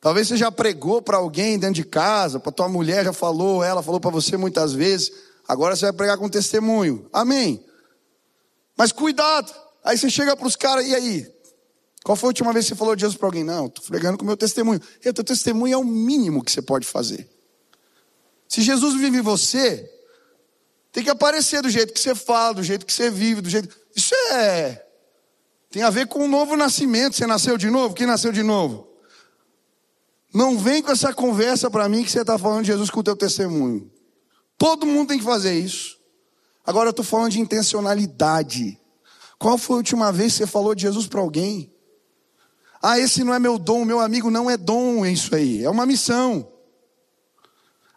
[0.00, 3.84] Talvez você já pregou para alguém dentro de casa, para tua mulher já falou, ela
[3.84, 5.12] falou para você muitas vezes.
[5.46, 7.08] Agora você vai pregar com testemunho.
[7.12, 7.64] Amém.
[8.76, 9.54] Mas cuidado.
[9.84, 11.37] Aí você chega para os caras, e aí?
[12.08, 13.44] Qual foi a última vez que você falou de Jesus para alguém?
[13.44, 14.80] Não, estou pregando com o meu testemunho.
[15.04, 17.28] E o teu testemunho é o mínimo que você pode fazer.
[18.48, 19.92] Se Jesus vive em você,
[20.90, 23.76] tem que aparecer do jeito que você fala, do jeito que você vive, do jeito.
[23.94, 24.86] Isso é.
[25.70, 27.14] Tem a ver com um novo nascimento.
[27.14, 27.94] Você nasceu de novo?
[27.94, 28.88] Quem nasceu de novo?
[30.32, 33.04] Não vem com essa conversa para mim que você está falando de Jesus com o
[33.04, 33.92] teu testemunho.
[34.56, 35.98] Todo mundo tem que fazer isso.
[36.64, 38.80] Agora eu estou falando de intencionalidade.
[39.38, 41.70] Qual foi a última vez que você falou de Jesus para alguém?
[42.82, 45.86] Ah, esse não é meu dom, meu amigo, não é dom isso aí, é uma
[45.86, 46.46] missão.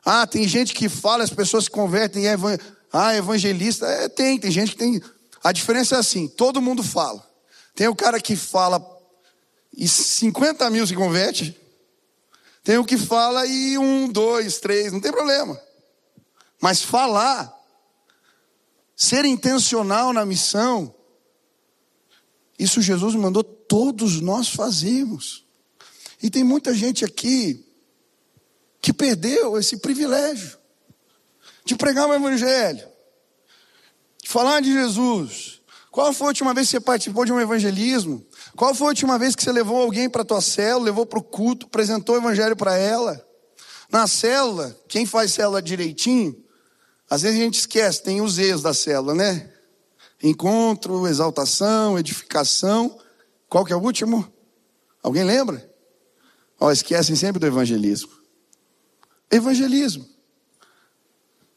[0.03, 2.61] Ah, tem gente que fala, as pessoas se convertem em evangelho.
[2.91, 3.85] Ah, evangelista.
[3.85, 5.01] É, tem, tem gente que tem.
[5.43, 7.25] A diferença é assim: todo mundo fala.
[7.73, 8.83] Tem o cara que fala
[9.75, 11.57] e 50 mil se converte.
[12.63, 15.59] Tem o que fala e um, dois, três, não tem problema.
[16.61, 17.51] Mas falar,
[18.95, 20.93] ser intencional na missão,
[22.61, 25.43] isso Jesus mandou todos nós fazermos.
[26.21, 27.65] E tem muita gente aqui
[28.79, 30.59] que perdeu esse privilégio
[31.65, 32.87] de pregar o Evangelho,
[34.21, 35.59] de falar de Jesus.
[35.89, 38.23] Qual foi a última vez que você participou de um evangelismo?
[38.55, 41.17] Qual foi a última vez que você levou alguém para a tua célula, levou para
[41.19, 43.25] o culto, apresentou o Evangelho para ela?
[43.91, 46.41] Na célula, quem faz célula direitinho,
[47.09, 49.51] às vezes a gente esquece, tem os ex da célula, né?
[50.23, 52.99] Encontro, exaltação, edificação.
[53.49, 54.31] Qual que é o último?
[55.01, 55.69] Alguém lembra?
[56.59, 58.11] Ó, esquecem sempre do evangelismo.
[59.31, 60.03] Evangelismo.
[60.03, 60.07] O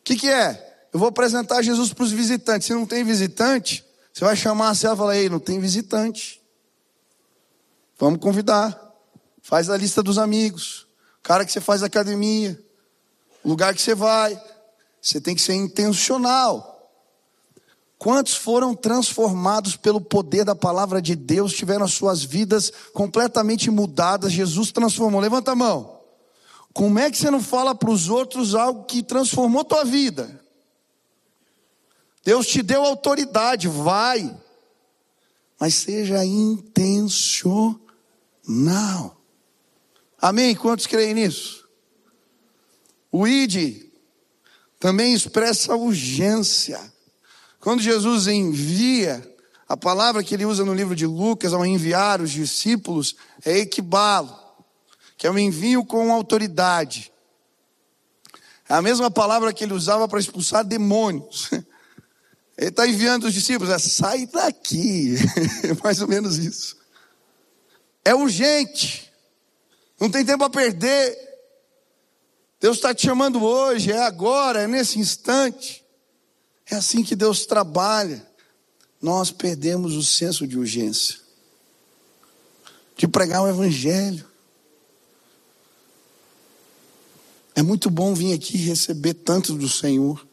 [0.04, 0.88] que, que é?
[0.92, 2.66] Eu vou apresentar Jesus para os visitantes.
[2.66, 6.40] Se não tem visitante, você vai chamar a cela e falar: Ei, não tem visitante.
[7.98, 8.80] Vamos convidar.
[9.42, 10.86] Faz a lista dos amigos.
[11.22, 12.58] Cara que você faz academia.
[13.44, 14.40] Lugar que você vai.
[15.02, 16.73] Você tem que ser intencional.
[18.04, 24.30] Quantos foram transformados pelo poder da palavra de Deus, tiveram as suas vidas completamente mudadas?
[24.30, 25.22] Jesus transformou.
[25.22, 26.02] Levanta a mão.
[26.74, 30.38] Como é que você não fala para os outros algo que transformou tua vida?
[32.22, 34.38] Deus te deu autoridade, vai.
[35.58, 37.80] Mas seja intencional.
[40.20, 40.54] Amém?
[40.54, 41.66] Quantos creem nisso?
[43.10, 43.86] O ID
[44.78, 46.92] também expressa urgência.
[47.64, 49.26] Quando Jesus envia,
[49.66, 54.38] a palavra que ele usa no livro de Lucas ao enviar os discípulos é equibalo,
[55.16, 57.10] que é um envio com autoridade.
[58.68, 61.50] É a mesma palavra que ele usava para expulsar demônios.
[62.56, 65.16] Ele está enviando os discípulos, é sai daqui,
[65.64, 66.76] é mais ou menos isso.
[68.04, 69.12] É urgente,
[69.98, 71.18] não tem tempo a perder.
[72.60, 75.83] Deus está te chamando hoje, é agora, é nesse instante.
[76.70, 78.26] É assim que Deus trabalha.
[79.00, 81.24] Nós perdemos o senso de urgência
[82.96, 84.24] de pregar o Evangelho.
[87.54, 90.26] É muito bom vir aqui receber tanto do Senhor.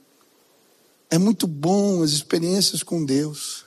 [1.09, 3.65] É muito bom as experiências com Deus.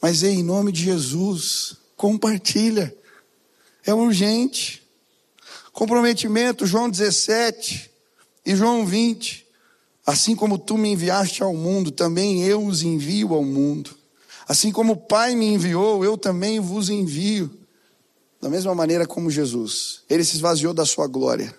[0.00, 2.94] Mas em nome de Jesus, compartilha.
[3.84, 4.82] É urgente.
[5.72, 7.90] Comprometimento, João 17
[8.44, 9.41] e João 20.
[10.04, 13.96] Assim como tu me enviaste ao mundo, também eu os envio ao mundo.
[14.48, 17.50] Assim como o Pai me enviou, eu também vos envio.
[18.40, 21.56] Da mesma maneira como Jesus, ele se esvaziou da sua glória.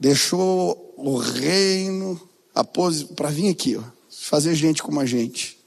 [0.00, 2.18] Deixou o reino
[3.14, 5.58] para vir aqui, ó, fazer gente como a gente.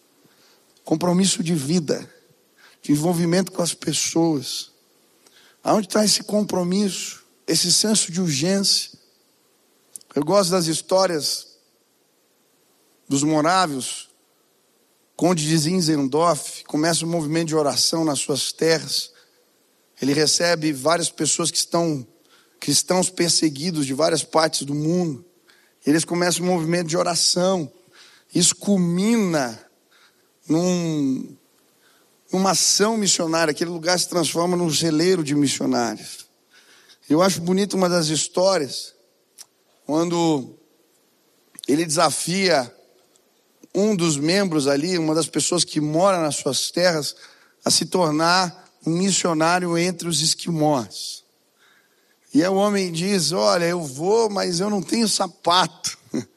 [0.83, 2.09] Compromisso de vida,
[2.81, 4.71] de envolvimento com as pessoas.
[5.63, 7.20] Aonde está esse compromisso?
[7.51, 8.91] Esse senso de urgência.
[10.15, 11.47] Eu gosto das histórias
[13.09, 14.09] dos morávios.
[15.17, 19.11] Conde de Zinzendorf começa um movimento de oração nas suas terras.
[20.01, 22.07] Ele recebe várias pessoas que estão
[22.57, 25.25] cristãos perseguidos de várias partes do mundo.
[25.85, 27.69] Eles começam um movimento de oração.
[28.33, 29.59] Isso culmina
[30.47, 31.35] num,
[32.31, 33.51] numa ação missionária.
[33.51, 36.20] Aquele lugar se transforma num celeiro de missionários.
[37.09, 38.93] Eu acho bonito uma das histórias,
[39.85, 40.55] quando
[41.67, 42.73] ele desafia
[43.73, 47.15] um dos membros ali, uma das pessoas que mora nas suas terras,
[47.63, 51.23] a se tornar um missionário entre os esquimós.
[52.33, 55.97] E aí o homem diz: Olha, eu vou, mas eu não tenho sapato.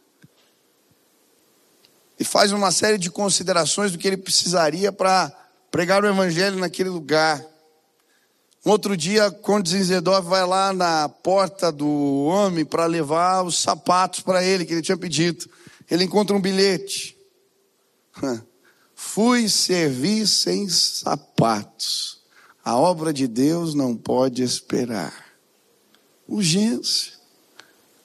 [2.16, 5.32] E faz uma série de considerações do que ele precisaria para
[5.68, 7.44] pregar o evangelho naquele lugar.
[8.64, 14.20] Um outro dia, Conde Zinzedorf vai lá na porta do homem para levar os sapatos
[14.20, 15.50] para ele, que ele tinha pedido.
[15.90, 17.14] Ele encontra um bilhete.
[18.94, 22.20] Fui servir sem sapatos.
[22.64, 25.12] A obra de Deus não pode esperar.
[26.26, 27.12] Urgência,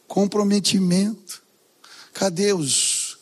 [0.10, 1.42] comprometimento.
[2.14, 3.18] Cadê os,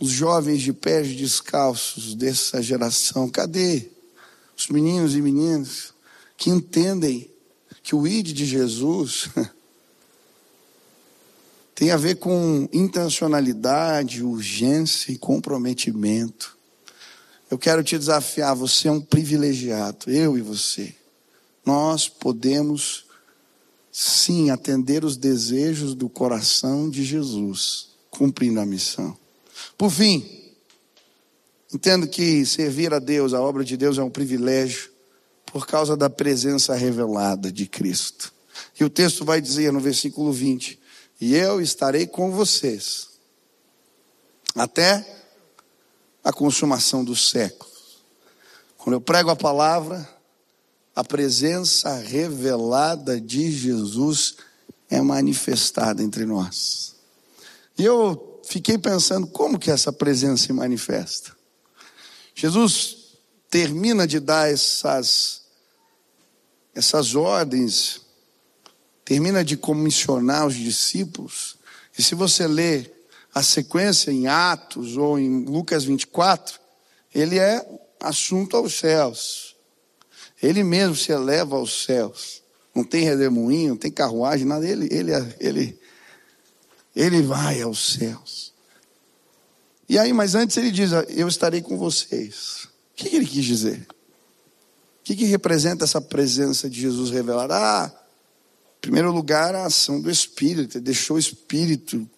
[0.00, 3.30] os jovens de pés descalços dessa geração?
[3.30, 3.93] Cadê?
[4.56, 5.92] Os meninos e meninas
[6.36, 7.30] que entendem
[7.82, 9.28] que o ID de Jesus
[11.74, 16.56] tem a ver com intencionalidade, urgência e comprometimento.
[17.50, 20.94] Eu quero te desafiar, você é um privilegiado, eu e você.
[21.64, 23.04] Nós podemos
[23.92, 29.16] sim atender os desejos do coração de Jesus, cumprindo a missão.
[29.78, 30.43] Por fim,
[31.74, 34.92] Entendo que servir a Deus, a obra de Deus é um privilégio
[35.44, 38.32] por causa da presença revelada de Cristo.
[38.78, 40.80] E o texto vai dizer no versículo 20:
[41.20, 43.08] E eu estarei com vocês
[44.54, 45.04] até
[46.22, 47.98] a consumação dos séculos.
[48.78, 50.08] Quando eu prego a palavra,
[50.94, 54.36] a presença revelada de Jesus
[54.88, 56.94] é manifestada entre nós.
[57.76, 61.34] E eu fiquei pensando como que essa presença se manifesta.
[62.34, 63.18] Jesus
[63.48, 65.42] termina de dar essas,
[66.74, 68.00] essas ordens,
[69.04, 71.56] termina de comissionar os discípulos,
[71.96, 72.92] e se você ler
[73.34, 76.58] a sequência em Atos ou em Lucas 24,
[77.14, 77.64] ele é
[78.00, 79.56] assunto aos céus.
[80.42, 82.42] Ele mesmo se eleva aos céus.
[82.74, 84.66] Não tem redemoinho, não tem carruagem, nada.
[84.66, 85.80] Ele, ele, ele,
[86.94, 88.53] ele vai aos céus.
[89.88, 92.68] E aí, mas antes ele diz: Eu estarei com vocês.
[92.92, 93.86] O que ele quis dizer?
[95.00, 97.54] O que, que representa essa presença de Jesus revelada?
[97.56, 97.92] Ah,
[98.78, 100.78] em primeiro lugar, a ação do Espírito.
[100.78, 102.08] Ele deixou o Espírito,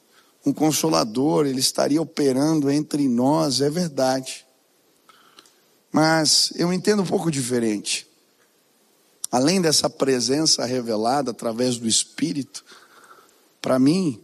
[0.45, 4.47] um consolador, ele estaria operando entre nós, é verdade.
[5.91, 8.07] Mas eu entendo um pouco diferente.
[9.33, 12.65] Além dessa presença revelada através do Espírito,
[13.61, 14.23] para mim,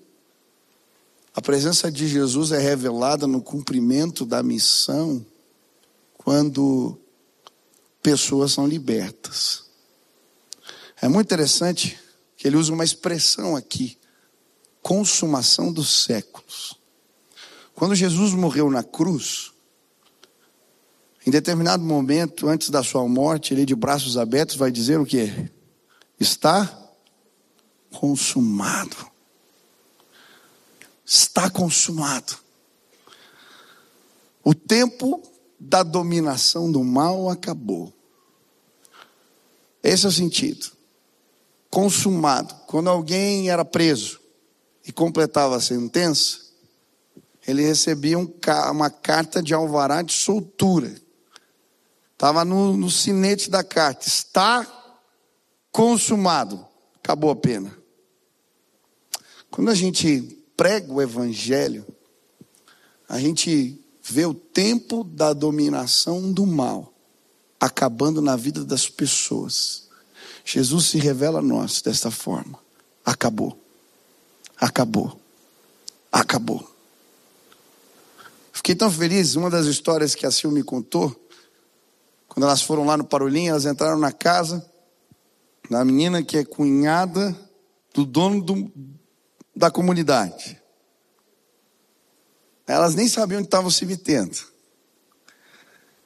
[1.35, 5.24] a presença de Jesus é revelada no cumprimento da missão
[6.14, 6.99] quando
[8.03, 9.64] pessoas são libertas.
[11.01, 11.99] É muito interessante
[12.37, 13.97] que ele usa uma expressão aqui:
[14.83, 16.76] consumação dos séculos.
[17.74, 19.53] Quando Jesus morreu na cruz,
[21.26, 25.51] em determinado momento, antes da sua morte, ele de braços abertos vai dizer o que?
[26.20, 26.78] Está
[27.91, 29.11] consumado.
[31.14, 32.38] Está consumado.
[34.42, 35.22] O tempo
[35.60, 37.92] da dominação do mal acabou.
[39.82, 40.72] Esse é o sentido.
[41.68, 42.54] Consumado.
[42.66, 44.22] Quando alguém era preso
[44.86, 46.38] e completava a sentença,
[47.46, 48.32] ele recebia um,
[48.70, 50.94] uma carta de alvará de soltura.
[52.14, 54.08] Estava no, no sinete da carta.
[54.08, 54.66] Está
[55.70, 56.66] consumado.
[56.96, 57.76] Acabou a pena.
[59.50, 61.86] Quando a gente prega o evangelho,
[63.09, 66.92] a gente vê o tempo da dominação do mal
[67.61, 69.88] acabando na vida das pessoas.
[70.44, 72.59] Jesus se revela a nós desta forma.
[73.05, 73.57] Acabou.
[74.57, 75.20] Acabou.
[76.11, 76.68] Acabou.
[78.53, 81.14] Fiquei tão feliz, uma das histórias que a Sil me contou,
[82.28, 84.64] quando elas foram lá no Parolim, elas entraram na casa
[85.70, 87.36] da menina que é cunhada
[87.94, 88.72] do dono do,
[89.55, 90.61] da comunidade.
[92.66, 94.38] Elas nem sabiam onde estavam se metendo.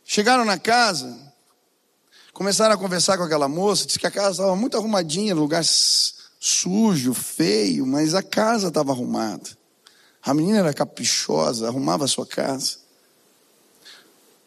[0.04, 1.16] Chegaram na casa,
[2.32, 5.64] começaram a conversar com aquela moça, disse que a casa estava muito arrumadinha, lugar
[6.38, 9.48] sujo, feio, mas a casa estava arrumada.
[10.22, 12.78] A menina era caprichosa, arrumava a sua casa.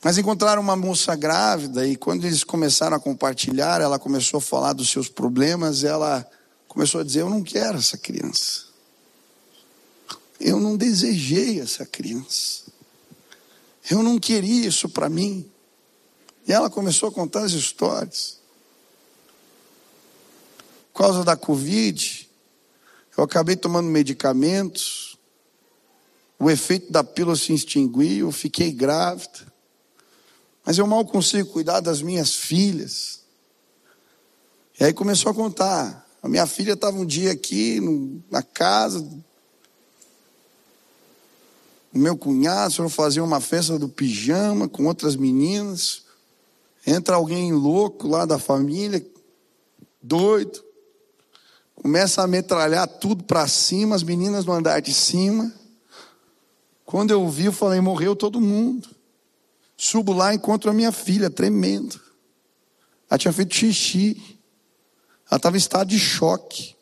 [0.04, 4.74] Mas encontraram uma moça grávida e quando eles começaram a compartilhar, ela começou a falar
[4.74, 6.26] dos seus problemas, ela
[6.70, 8.68] começou a dizer: Eu não quero essa criança.
[10.40, 12.64] Eu não desejei essa criança.
[13.90, 15.50] Eu não queria isso para mim.
[16.48, 18.40] E ela começou a contar as histórias.
[20.94, 22.30] Por causa da Covid,
[23.18, 25.18] eu acabei tomando medicamentos.
[26.40, 29.48] O efeito da pílula se extinguiu, eu fiquei grávida.
[30.66, 33.22] Mas eu mal consigo cuidar das minhas filhas.
[34.80, 36.08] E aí começou a contar.
[36.22, 37.82] A minha filha estava um dia aqui
[38.30, 39.06] na casa,
[41.94, 46.04] o meu cunhado, foram fazer uma festa do pijama com outras meninas.
[46.86, 49.06] Entra alguém louco lá da família,
[50.02, 50.64] doido.
[51.76, 55.54] Começa a metralhar tudo para cima, as meninas no andar de cima.
[56.86, 58.90] Quando eu vi, eu falei: morreu todo mundo.
[59.78, 62.00] Subo lá encontro a minha filha, tremendo.
[63.10, 64.40] Ela tinha feito xixi.
[65.30, 66.76] Ela estava em estado de choque.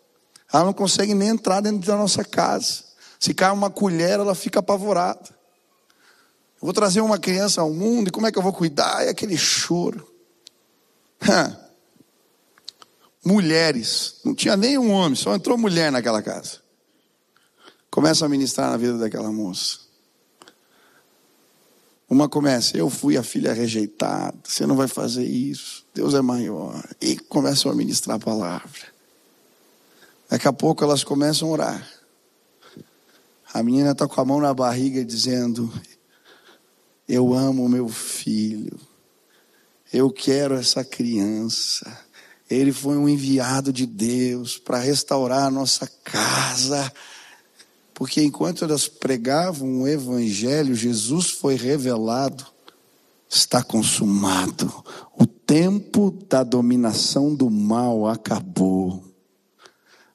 [0.52, 2.87] Ela não consegue nem entrar dentro da nossa casa.
[3.20, 5.30] Se cai uma colher, ela fica apavorada.
[6.56, 9.06] Eu vou trazer uma criança ao mundo e como é que eu vou cuidar?
[9.06, 10.12] É aquele choro.
[13.24, 16.60] Mulheres, não tinha nenhum homem, só entrou mulher naquela casa.
[17.92, 19.80] Começa a ministrar na vida daquela moça.
[22.10, 26.82] Uma começa, eu fui a filha rejeitada, você não vai fazer isso, Deus é maior.
[27.02, 28.88] E começam a ministrar a palavra.
[30.30, 31.97] Daqui a pouco elas começam a orar.
[33.54, 35.72] A menina está com a mão na barriga dizendo:
[37.08, 38.78] Eu amo meu filho,
[39.92, 42.06] eu quero essa criança.
[42.50, 46.92] Ele foi um enviado de Deus para restaurar a nossa casa.
[47.94, 52.46] Porque enquanto elas pregavam o Evangelho, Jesus foi revelado,
[53.30, 54.72] está consumado.
[55.18, 59.04] O tempo da dominação do mal acabou.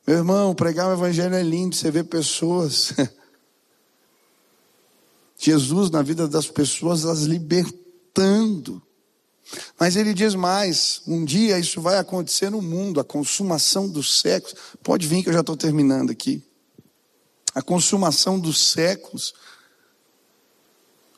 [0.06, 2.94] Meu irmão, pregar o Evangelho é lindo, você vê pessoas
[5.44, 8.80] Jesus na vida das pessoas, as libertando.
[9.78, 14.54] Mas ele diz mais: um dia isso vai acontecer no mundo, a consumação dos séculos.
[14.84, 16.40] Pode vir que eu já estou terminando aqui.
[17.52, 19.34] A consumação dos séculos.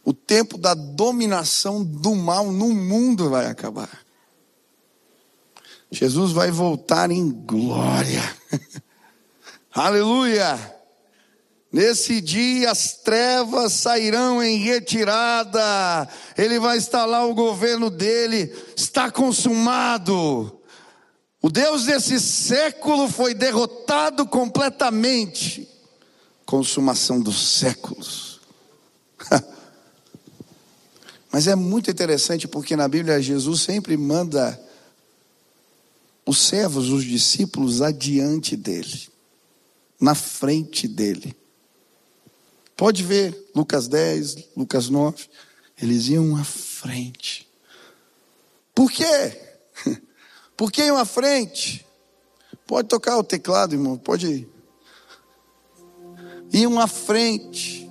[0.03, 4.05] O tempo da dominação do mal no mundo vai acabar.
[5.91, 8.23] Jesus vai voltar em glória.
[9.73, 10.74] Aleluia!
[11.75, 16.09] Nesse dia as trevas sairão em retirada,
[16.39, 20.57] ele vai instalar o governo dele, está consumado.
[21.43, 25.69] O Deus desse século foi derrotado completamente.
[26.47, 28.41] Consumação dos séculos.
[31.33, 34.63] Mas é muito interessante porque na Bíblia Jesus sempre manda
[36.25, 39.09] os servos, os discípulos, adiante dele,
[40.01, 41.37] na frente dele.
[42.77, 45.29] Pode ver, Lucas 10, Lucas 9,
[45.81, 47.49] eles iam à frente.
[48.75, 49.41] Por quê?
[50.57, 51.87] Por que iam à frente?
[52.67, 54.49] Pode tocar o teclado, irmão, pode ir.
[56.53, 57.89] Iam à frente.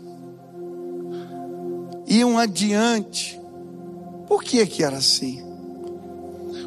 [2.07, 3.39] Iam adiante.
[4.27, 5.41] Por que que era assim?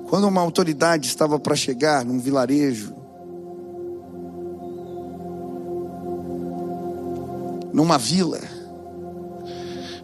[0.08, 2.95] Quando uma autoridade estava para chegar num vilarejo,
[7.76, 8.40] numa vila,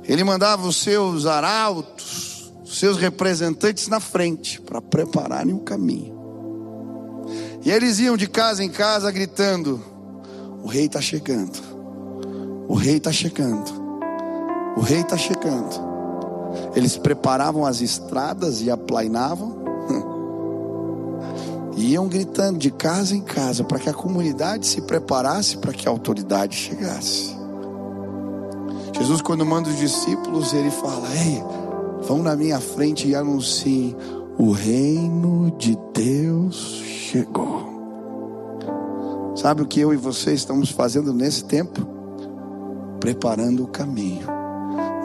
[0.05, 6.13] ele mandava os seus arautos, os seus representantes na frente para prepararem o caminho.
[7.65, 9.83] E eles iam de casa em casa gritando:
[10.63, 11.59] O rei está chegando,
[12.69, 13.73] o rei está chegando,
[14.77, 15.93] o rei está chegando.
[16.77, 19.63] Eles preparavam as estradas e aplainavam
[21.75, 25.91] iam gritando de casa em casa para que a comunidade se preparasse para que a
[25.91, 27.41] autoridade chegasse.
[29.03, 31.43] Jesus, quando manda os discípulos, ele fala: Ei,
[32.07, 33.97] vão na minha frente e anunciem:
[34.39, 37.71] o reino de Deus chegou.
[39.35, 41.85] Sabe o que eu e você estamos fazendo nesse tempo?
[43.01, 44.27] Preparando o caminho.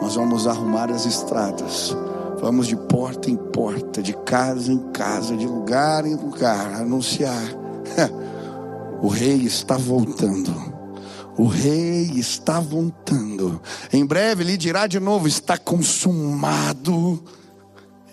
[0.00, 1.96] Nós vamos arrumar as estradas
[2.40, 7.42] Vamos de porta em porta, de casa em casa, de lugar em lugar, anunciar:
[9.02, 10.77] o rei está voltando.
[11.38, 13.62] O rei está voltando.
[13.92, 17.22] Em breve lhe dirá de novo: está consumado.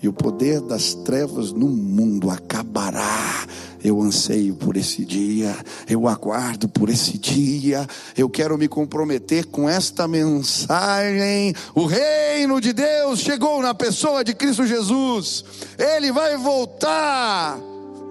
[0.01, 3.47] E o poder das trevas no mundo acabará
[3.88, 5.55] eu anseio por esse dia,
[5.88, 11.53] eu aguardo por esse dia, eu quero me comprometer com esta mensagem.
[11.73, 15.45] O reino de Deus chegou na pessoa de Cristo Jesus,
[15.78, 17.59] ele vai voltar.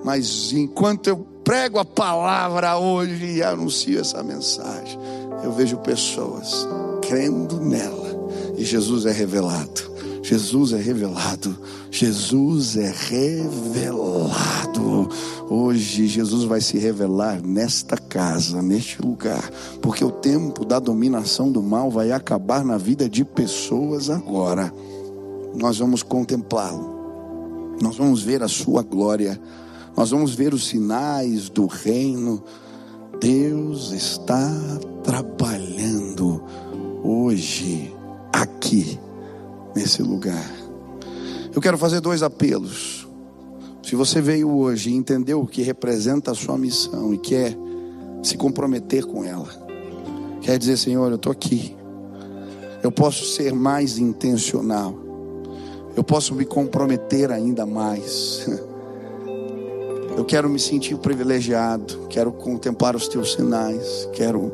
[0.05, 4.99] Mas enquanto eu prego a palavra hoje e anuncio essa mensagem,
[5.43, 6.67] eu vejo pessoas
[7.07, 8.15] crendo nela
[8.57, 9.95] e Jesus é revelado.
[10.23, 11.55] Jesus é revelado.
[11.91, 14.35] Jesus é revelado.
[15.51, 19.51] Hoje Jesus vai se revelar nesta casa, neste lugar,
[19.83, 24.73] porque o tempo da dominação do mal vai acabar na vida de pessoas agora.
[25.55, 27.77] Nós vamos contemplá-lo.
[27.83, 29.39] Nós vamos ver a sua glória.
[29.97, 32.43] Nós vamos ver os sinais do reino.
[33.21, 34.51] Deus está
[35.03, 36.43] trabalhando
[37.03, 37.95] hoje
[38.33, 38.99] aqui
[39.75, 40.51] nesse lugar.
[41.55, 43.07] Eu quero fazer dois apelos.
[43.83, 47.57] Se você veio hoje e entendeu o que representa a sua missão e quer
[48.23, 49.49] se comprometer com ela,
[50.41, 51.77] quer dizer, Senhor, eu estou aqui.
[52.83, 54.95] Eu posso ser mais intencional.
[55.97, 58.49] Eu posso me comprometer ainda mais.
[60.17, 62.07] Eu quero me sentir privilegiado.
[62.09, 64.09] Quero contemplar os teus sinais.
[64.13, 64.53] Quero,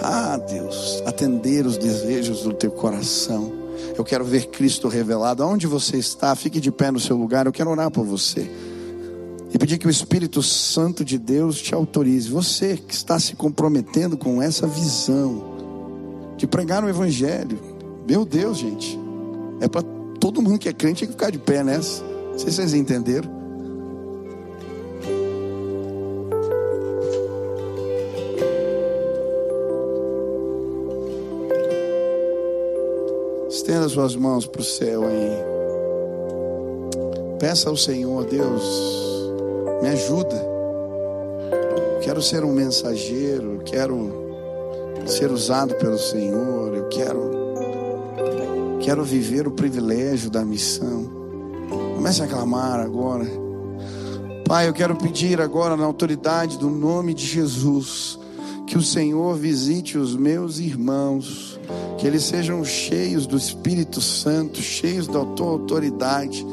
[0.00, 3.52] ah, Deus, atender os desejos do teu coração.
[3.96, 5.42] Eu quero ver Cristo revelado.
[5.42, 7.44] Aonde você está, fique de pé no seu lugar.
[7.44, 8.50] Eu quero orar por você.
[9.52, 12.30] E pedir que o Espírito Santo de Deus te autorize.
[12.30, 15.52] Você que está se comprometendo com essa visão
[16.38, 17.58] de pregar o Evangelho.
[18.08, 18.98] Meu Deus, gente.
[19.60, 19.82] É para
[20.18, 22.02] todo mundo que é crente que ficar de pé nessa.
[22.02, 23.41] Não sei se vocês entenderam.
[33.62, 35.38] Estenda suas mãos para o céu aí.
[37.38, 38.60] Peça ao Senhor, Deus,
[39.80, 40.34] me ajuda.
[42.00, 44.10] Quero ser um mensageiro, quero
[45.06, 47.30] ser usado pelo Senhor, eu quero
[48.80, 51.08] quero viver o privilégio da missão.
[51.94, 53.28] Comece a clamar agora.
[54.44, 58.18] Pai, eu quero pedir agora na autoridade do nome de Jesus
[58.66, 61.51] que o Senhor visite os meus irmãos
[61.98, 66.44] que eles sejam cheios do Espírito Santo, cheios da tua autoridade,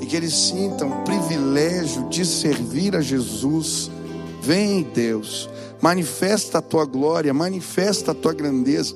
[0.00, 3.90] e que eles sintam o privilégio de servir a Jesus.
[4.42, 5.48] Vem, Deus,
[5.80, 8.94] manifesta a tua glória, manifesta a tua grandeza,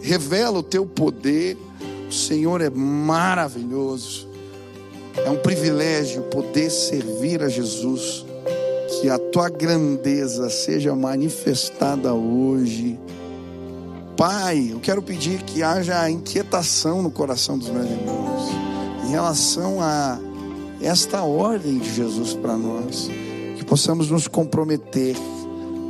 [0.00, 1.56] revela o teu poder,
[2.08, 4.28] O Senhor é maravilhoso.
[5.16, 8.24] É um privilégio poder servir a Jesus.
[9.00, 12.98] Que a tua grandeza seja manifestada hoje.
[14.16, 18.48] Pai, eu quero pedir que haja inquietação no coração dos meus irmãos
[19.04, 20.18] em relação a
[20.80, 23.10] esta ordem de Jesus para nós.
[23.56, 25.16] Que possamos nos comprometer,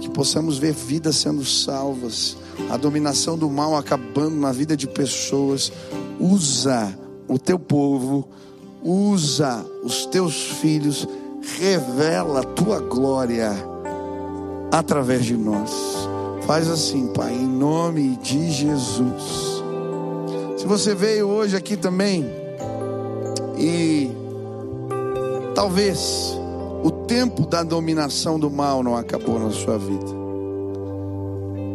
[0.01, 2.37] que possamos ver vidas sendo salvas,
[2.71, 5.71] a dominação do mal acabando na vida de pessoas.
[6.19, 6.99] Usa
[7.29, 8.27] o teu povo,
[8.83, 11.07] usa os teus filhos,
[11.59, 13.53] revela a tua glória
[14.73, 16.14] através de nós.
[16.47, 19.63] Faz assim, Pai, em nome de Jesus.
[20.59, 22.27] Se você veio hoje aqui também
[23.59, 24.11] e
[25.55, 26.37] talvez
[26.83, 30.05] o tempo da dominação do mal não acabou na sua vida.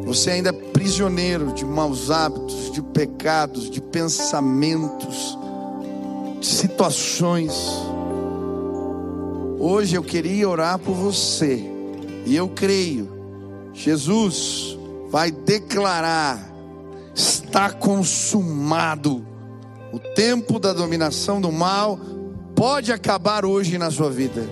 [0.05, 5.35] Você ainda é prisioneiro de maus hábitos, de pecados, de pensamentos,
[6.39, 7.53] de situações.
[9.59, 11.63] Hoje eu queria orar por você,
[12.25, 13.18] e eu creio,
[13.79, 14.77] Jesus
[15.09, 16.53] vai declarar:
[17.15, 19.25] está consumado.
[19.93, 21.97] O tempo da dominação do mal
[22.53, 24.45] pode acabar hoje na sua vida.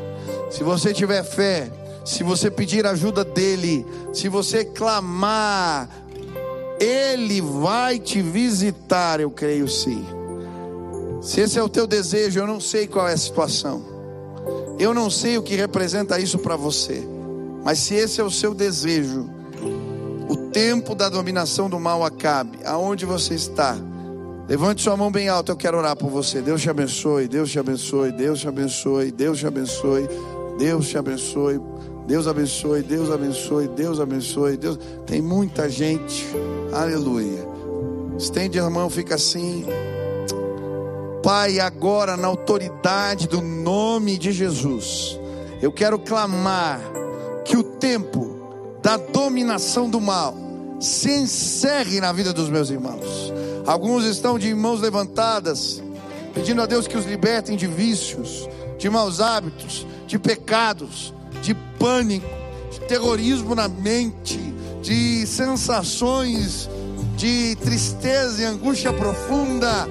[0.49, 1.69] Se você tiver fé,
[2.05, 5.89] se você pedir ajuda dele, se você clamar,
[6.80, 10.05] ele vai te visitar, eu creio sim.
[11.21, 13.84] Se esse é o teu desejo, eu não sei qual é a situação.
[14.80, 17.16] Eu não sei o que representa isso para você.
[17.68, 19.30] Mas se esse é o seu desejo,
[20.30, 22.59] o tempo da dominação do mal acabe.
[22.63, 23.76] Aonde você está?
[24.47, 26.41] Levante sua mão bem alta, eu quero orar por você.
[26.41, 30.07] Deus te abençoe, Deus te abençoe, Deus te abençoe, Deus te abençoe.
[30.57, 31.59] Deus te abençoe.
[32.07, 34.55] Deus abençoe, Deus abençoe, Deus abençoe.
[34.55, 36.26] Deus tem muita gente.
[36.72, 37.45] Aleluia.
[38.18, 39.65] Estende a mão, fica assim.
[41.22, 45.20] Pai, agora na autoridade do nome de Jesus,
[45.61, 46.80] eu quero clamar
[47.48, 50.36] que o tempo da dominação do mal
[50.80, 53.34] se encerre na vida dos meus irmãos.
[53.66, 55.82] Alguns estão de mãos levantadas,
[56.34, 62.28] pedindo a Deus que os libertem de vícios, de maus hábitos, de pecados, de pânico,
[62.72, 64.39] de terrorismo na mente,
[64.84, 66.70] de sensações
[67.18, 69.88] de tristeza e angústia profunda.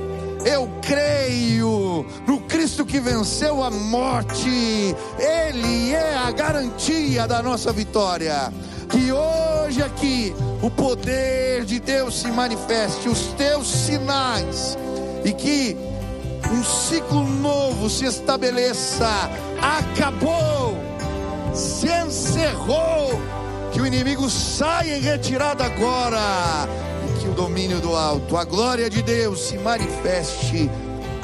[0.47, 8.53] Eu creio no Cristo que venceu a morte, Ele é a garantia da nossa vitória.
[8.89, 10.33] Que hoje aqui
[10.63, 14.79] o poder de Deus se manifeste, os teus sinais,
[15.25, 15.77] e que
[16.53, 19.29] um ciclo novo se estabeleça.
[19.61, 20.79] Acabou,
[21.53, 23.21] se encerrou.
[23.73, 26.69] Que o inimigo saia em retirada agora.
[27.29, 30.71] O domínio do alto, a glória de Deus se manifeste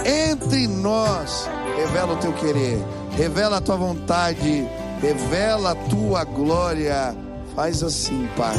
[0.05, 1.49] entre nós.
[1.77, 2.83] Revela o teu querer,
[3.17, 4.67] revela a tua vontade,
[5.01, 7.17] revela a tua glória.
[7.55, 8.57] Faz assim, Pai.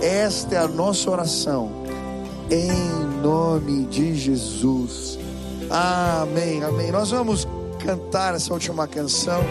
[0.00, 1.70] Esta é a nossa oração.
[2.50, 2.70] Em
[3.20, 5.18] nome de Jesus.
[5.68, 6.92] Amém, amém.
[6.92, 7.48] Nós vamos
[7.84, 9.42] cantar essa última canção.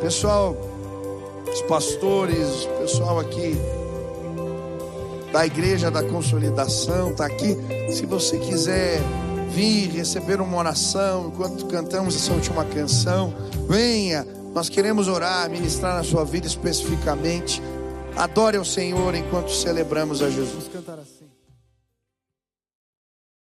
[0.00, 0.56] Pessoal,
[1.52, 3.56] os pastores, o pessoal aqui
[5.32, 7.56] da Igreja da Consolidação está aqui.
[7.90, 9.00] Se você quiser
[9.50, 13.32] vir receber uma oração enquanto cantamos essa última canção,
[13.68, 14.26] venha.
[14.54, 17.62] Nós queremos orar, ministrar na sua vida especificamente.
[18.14, 20.70] Adore ao Senhor enquanto celebramos a Jesus.
[20.74, 21.21] Assim.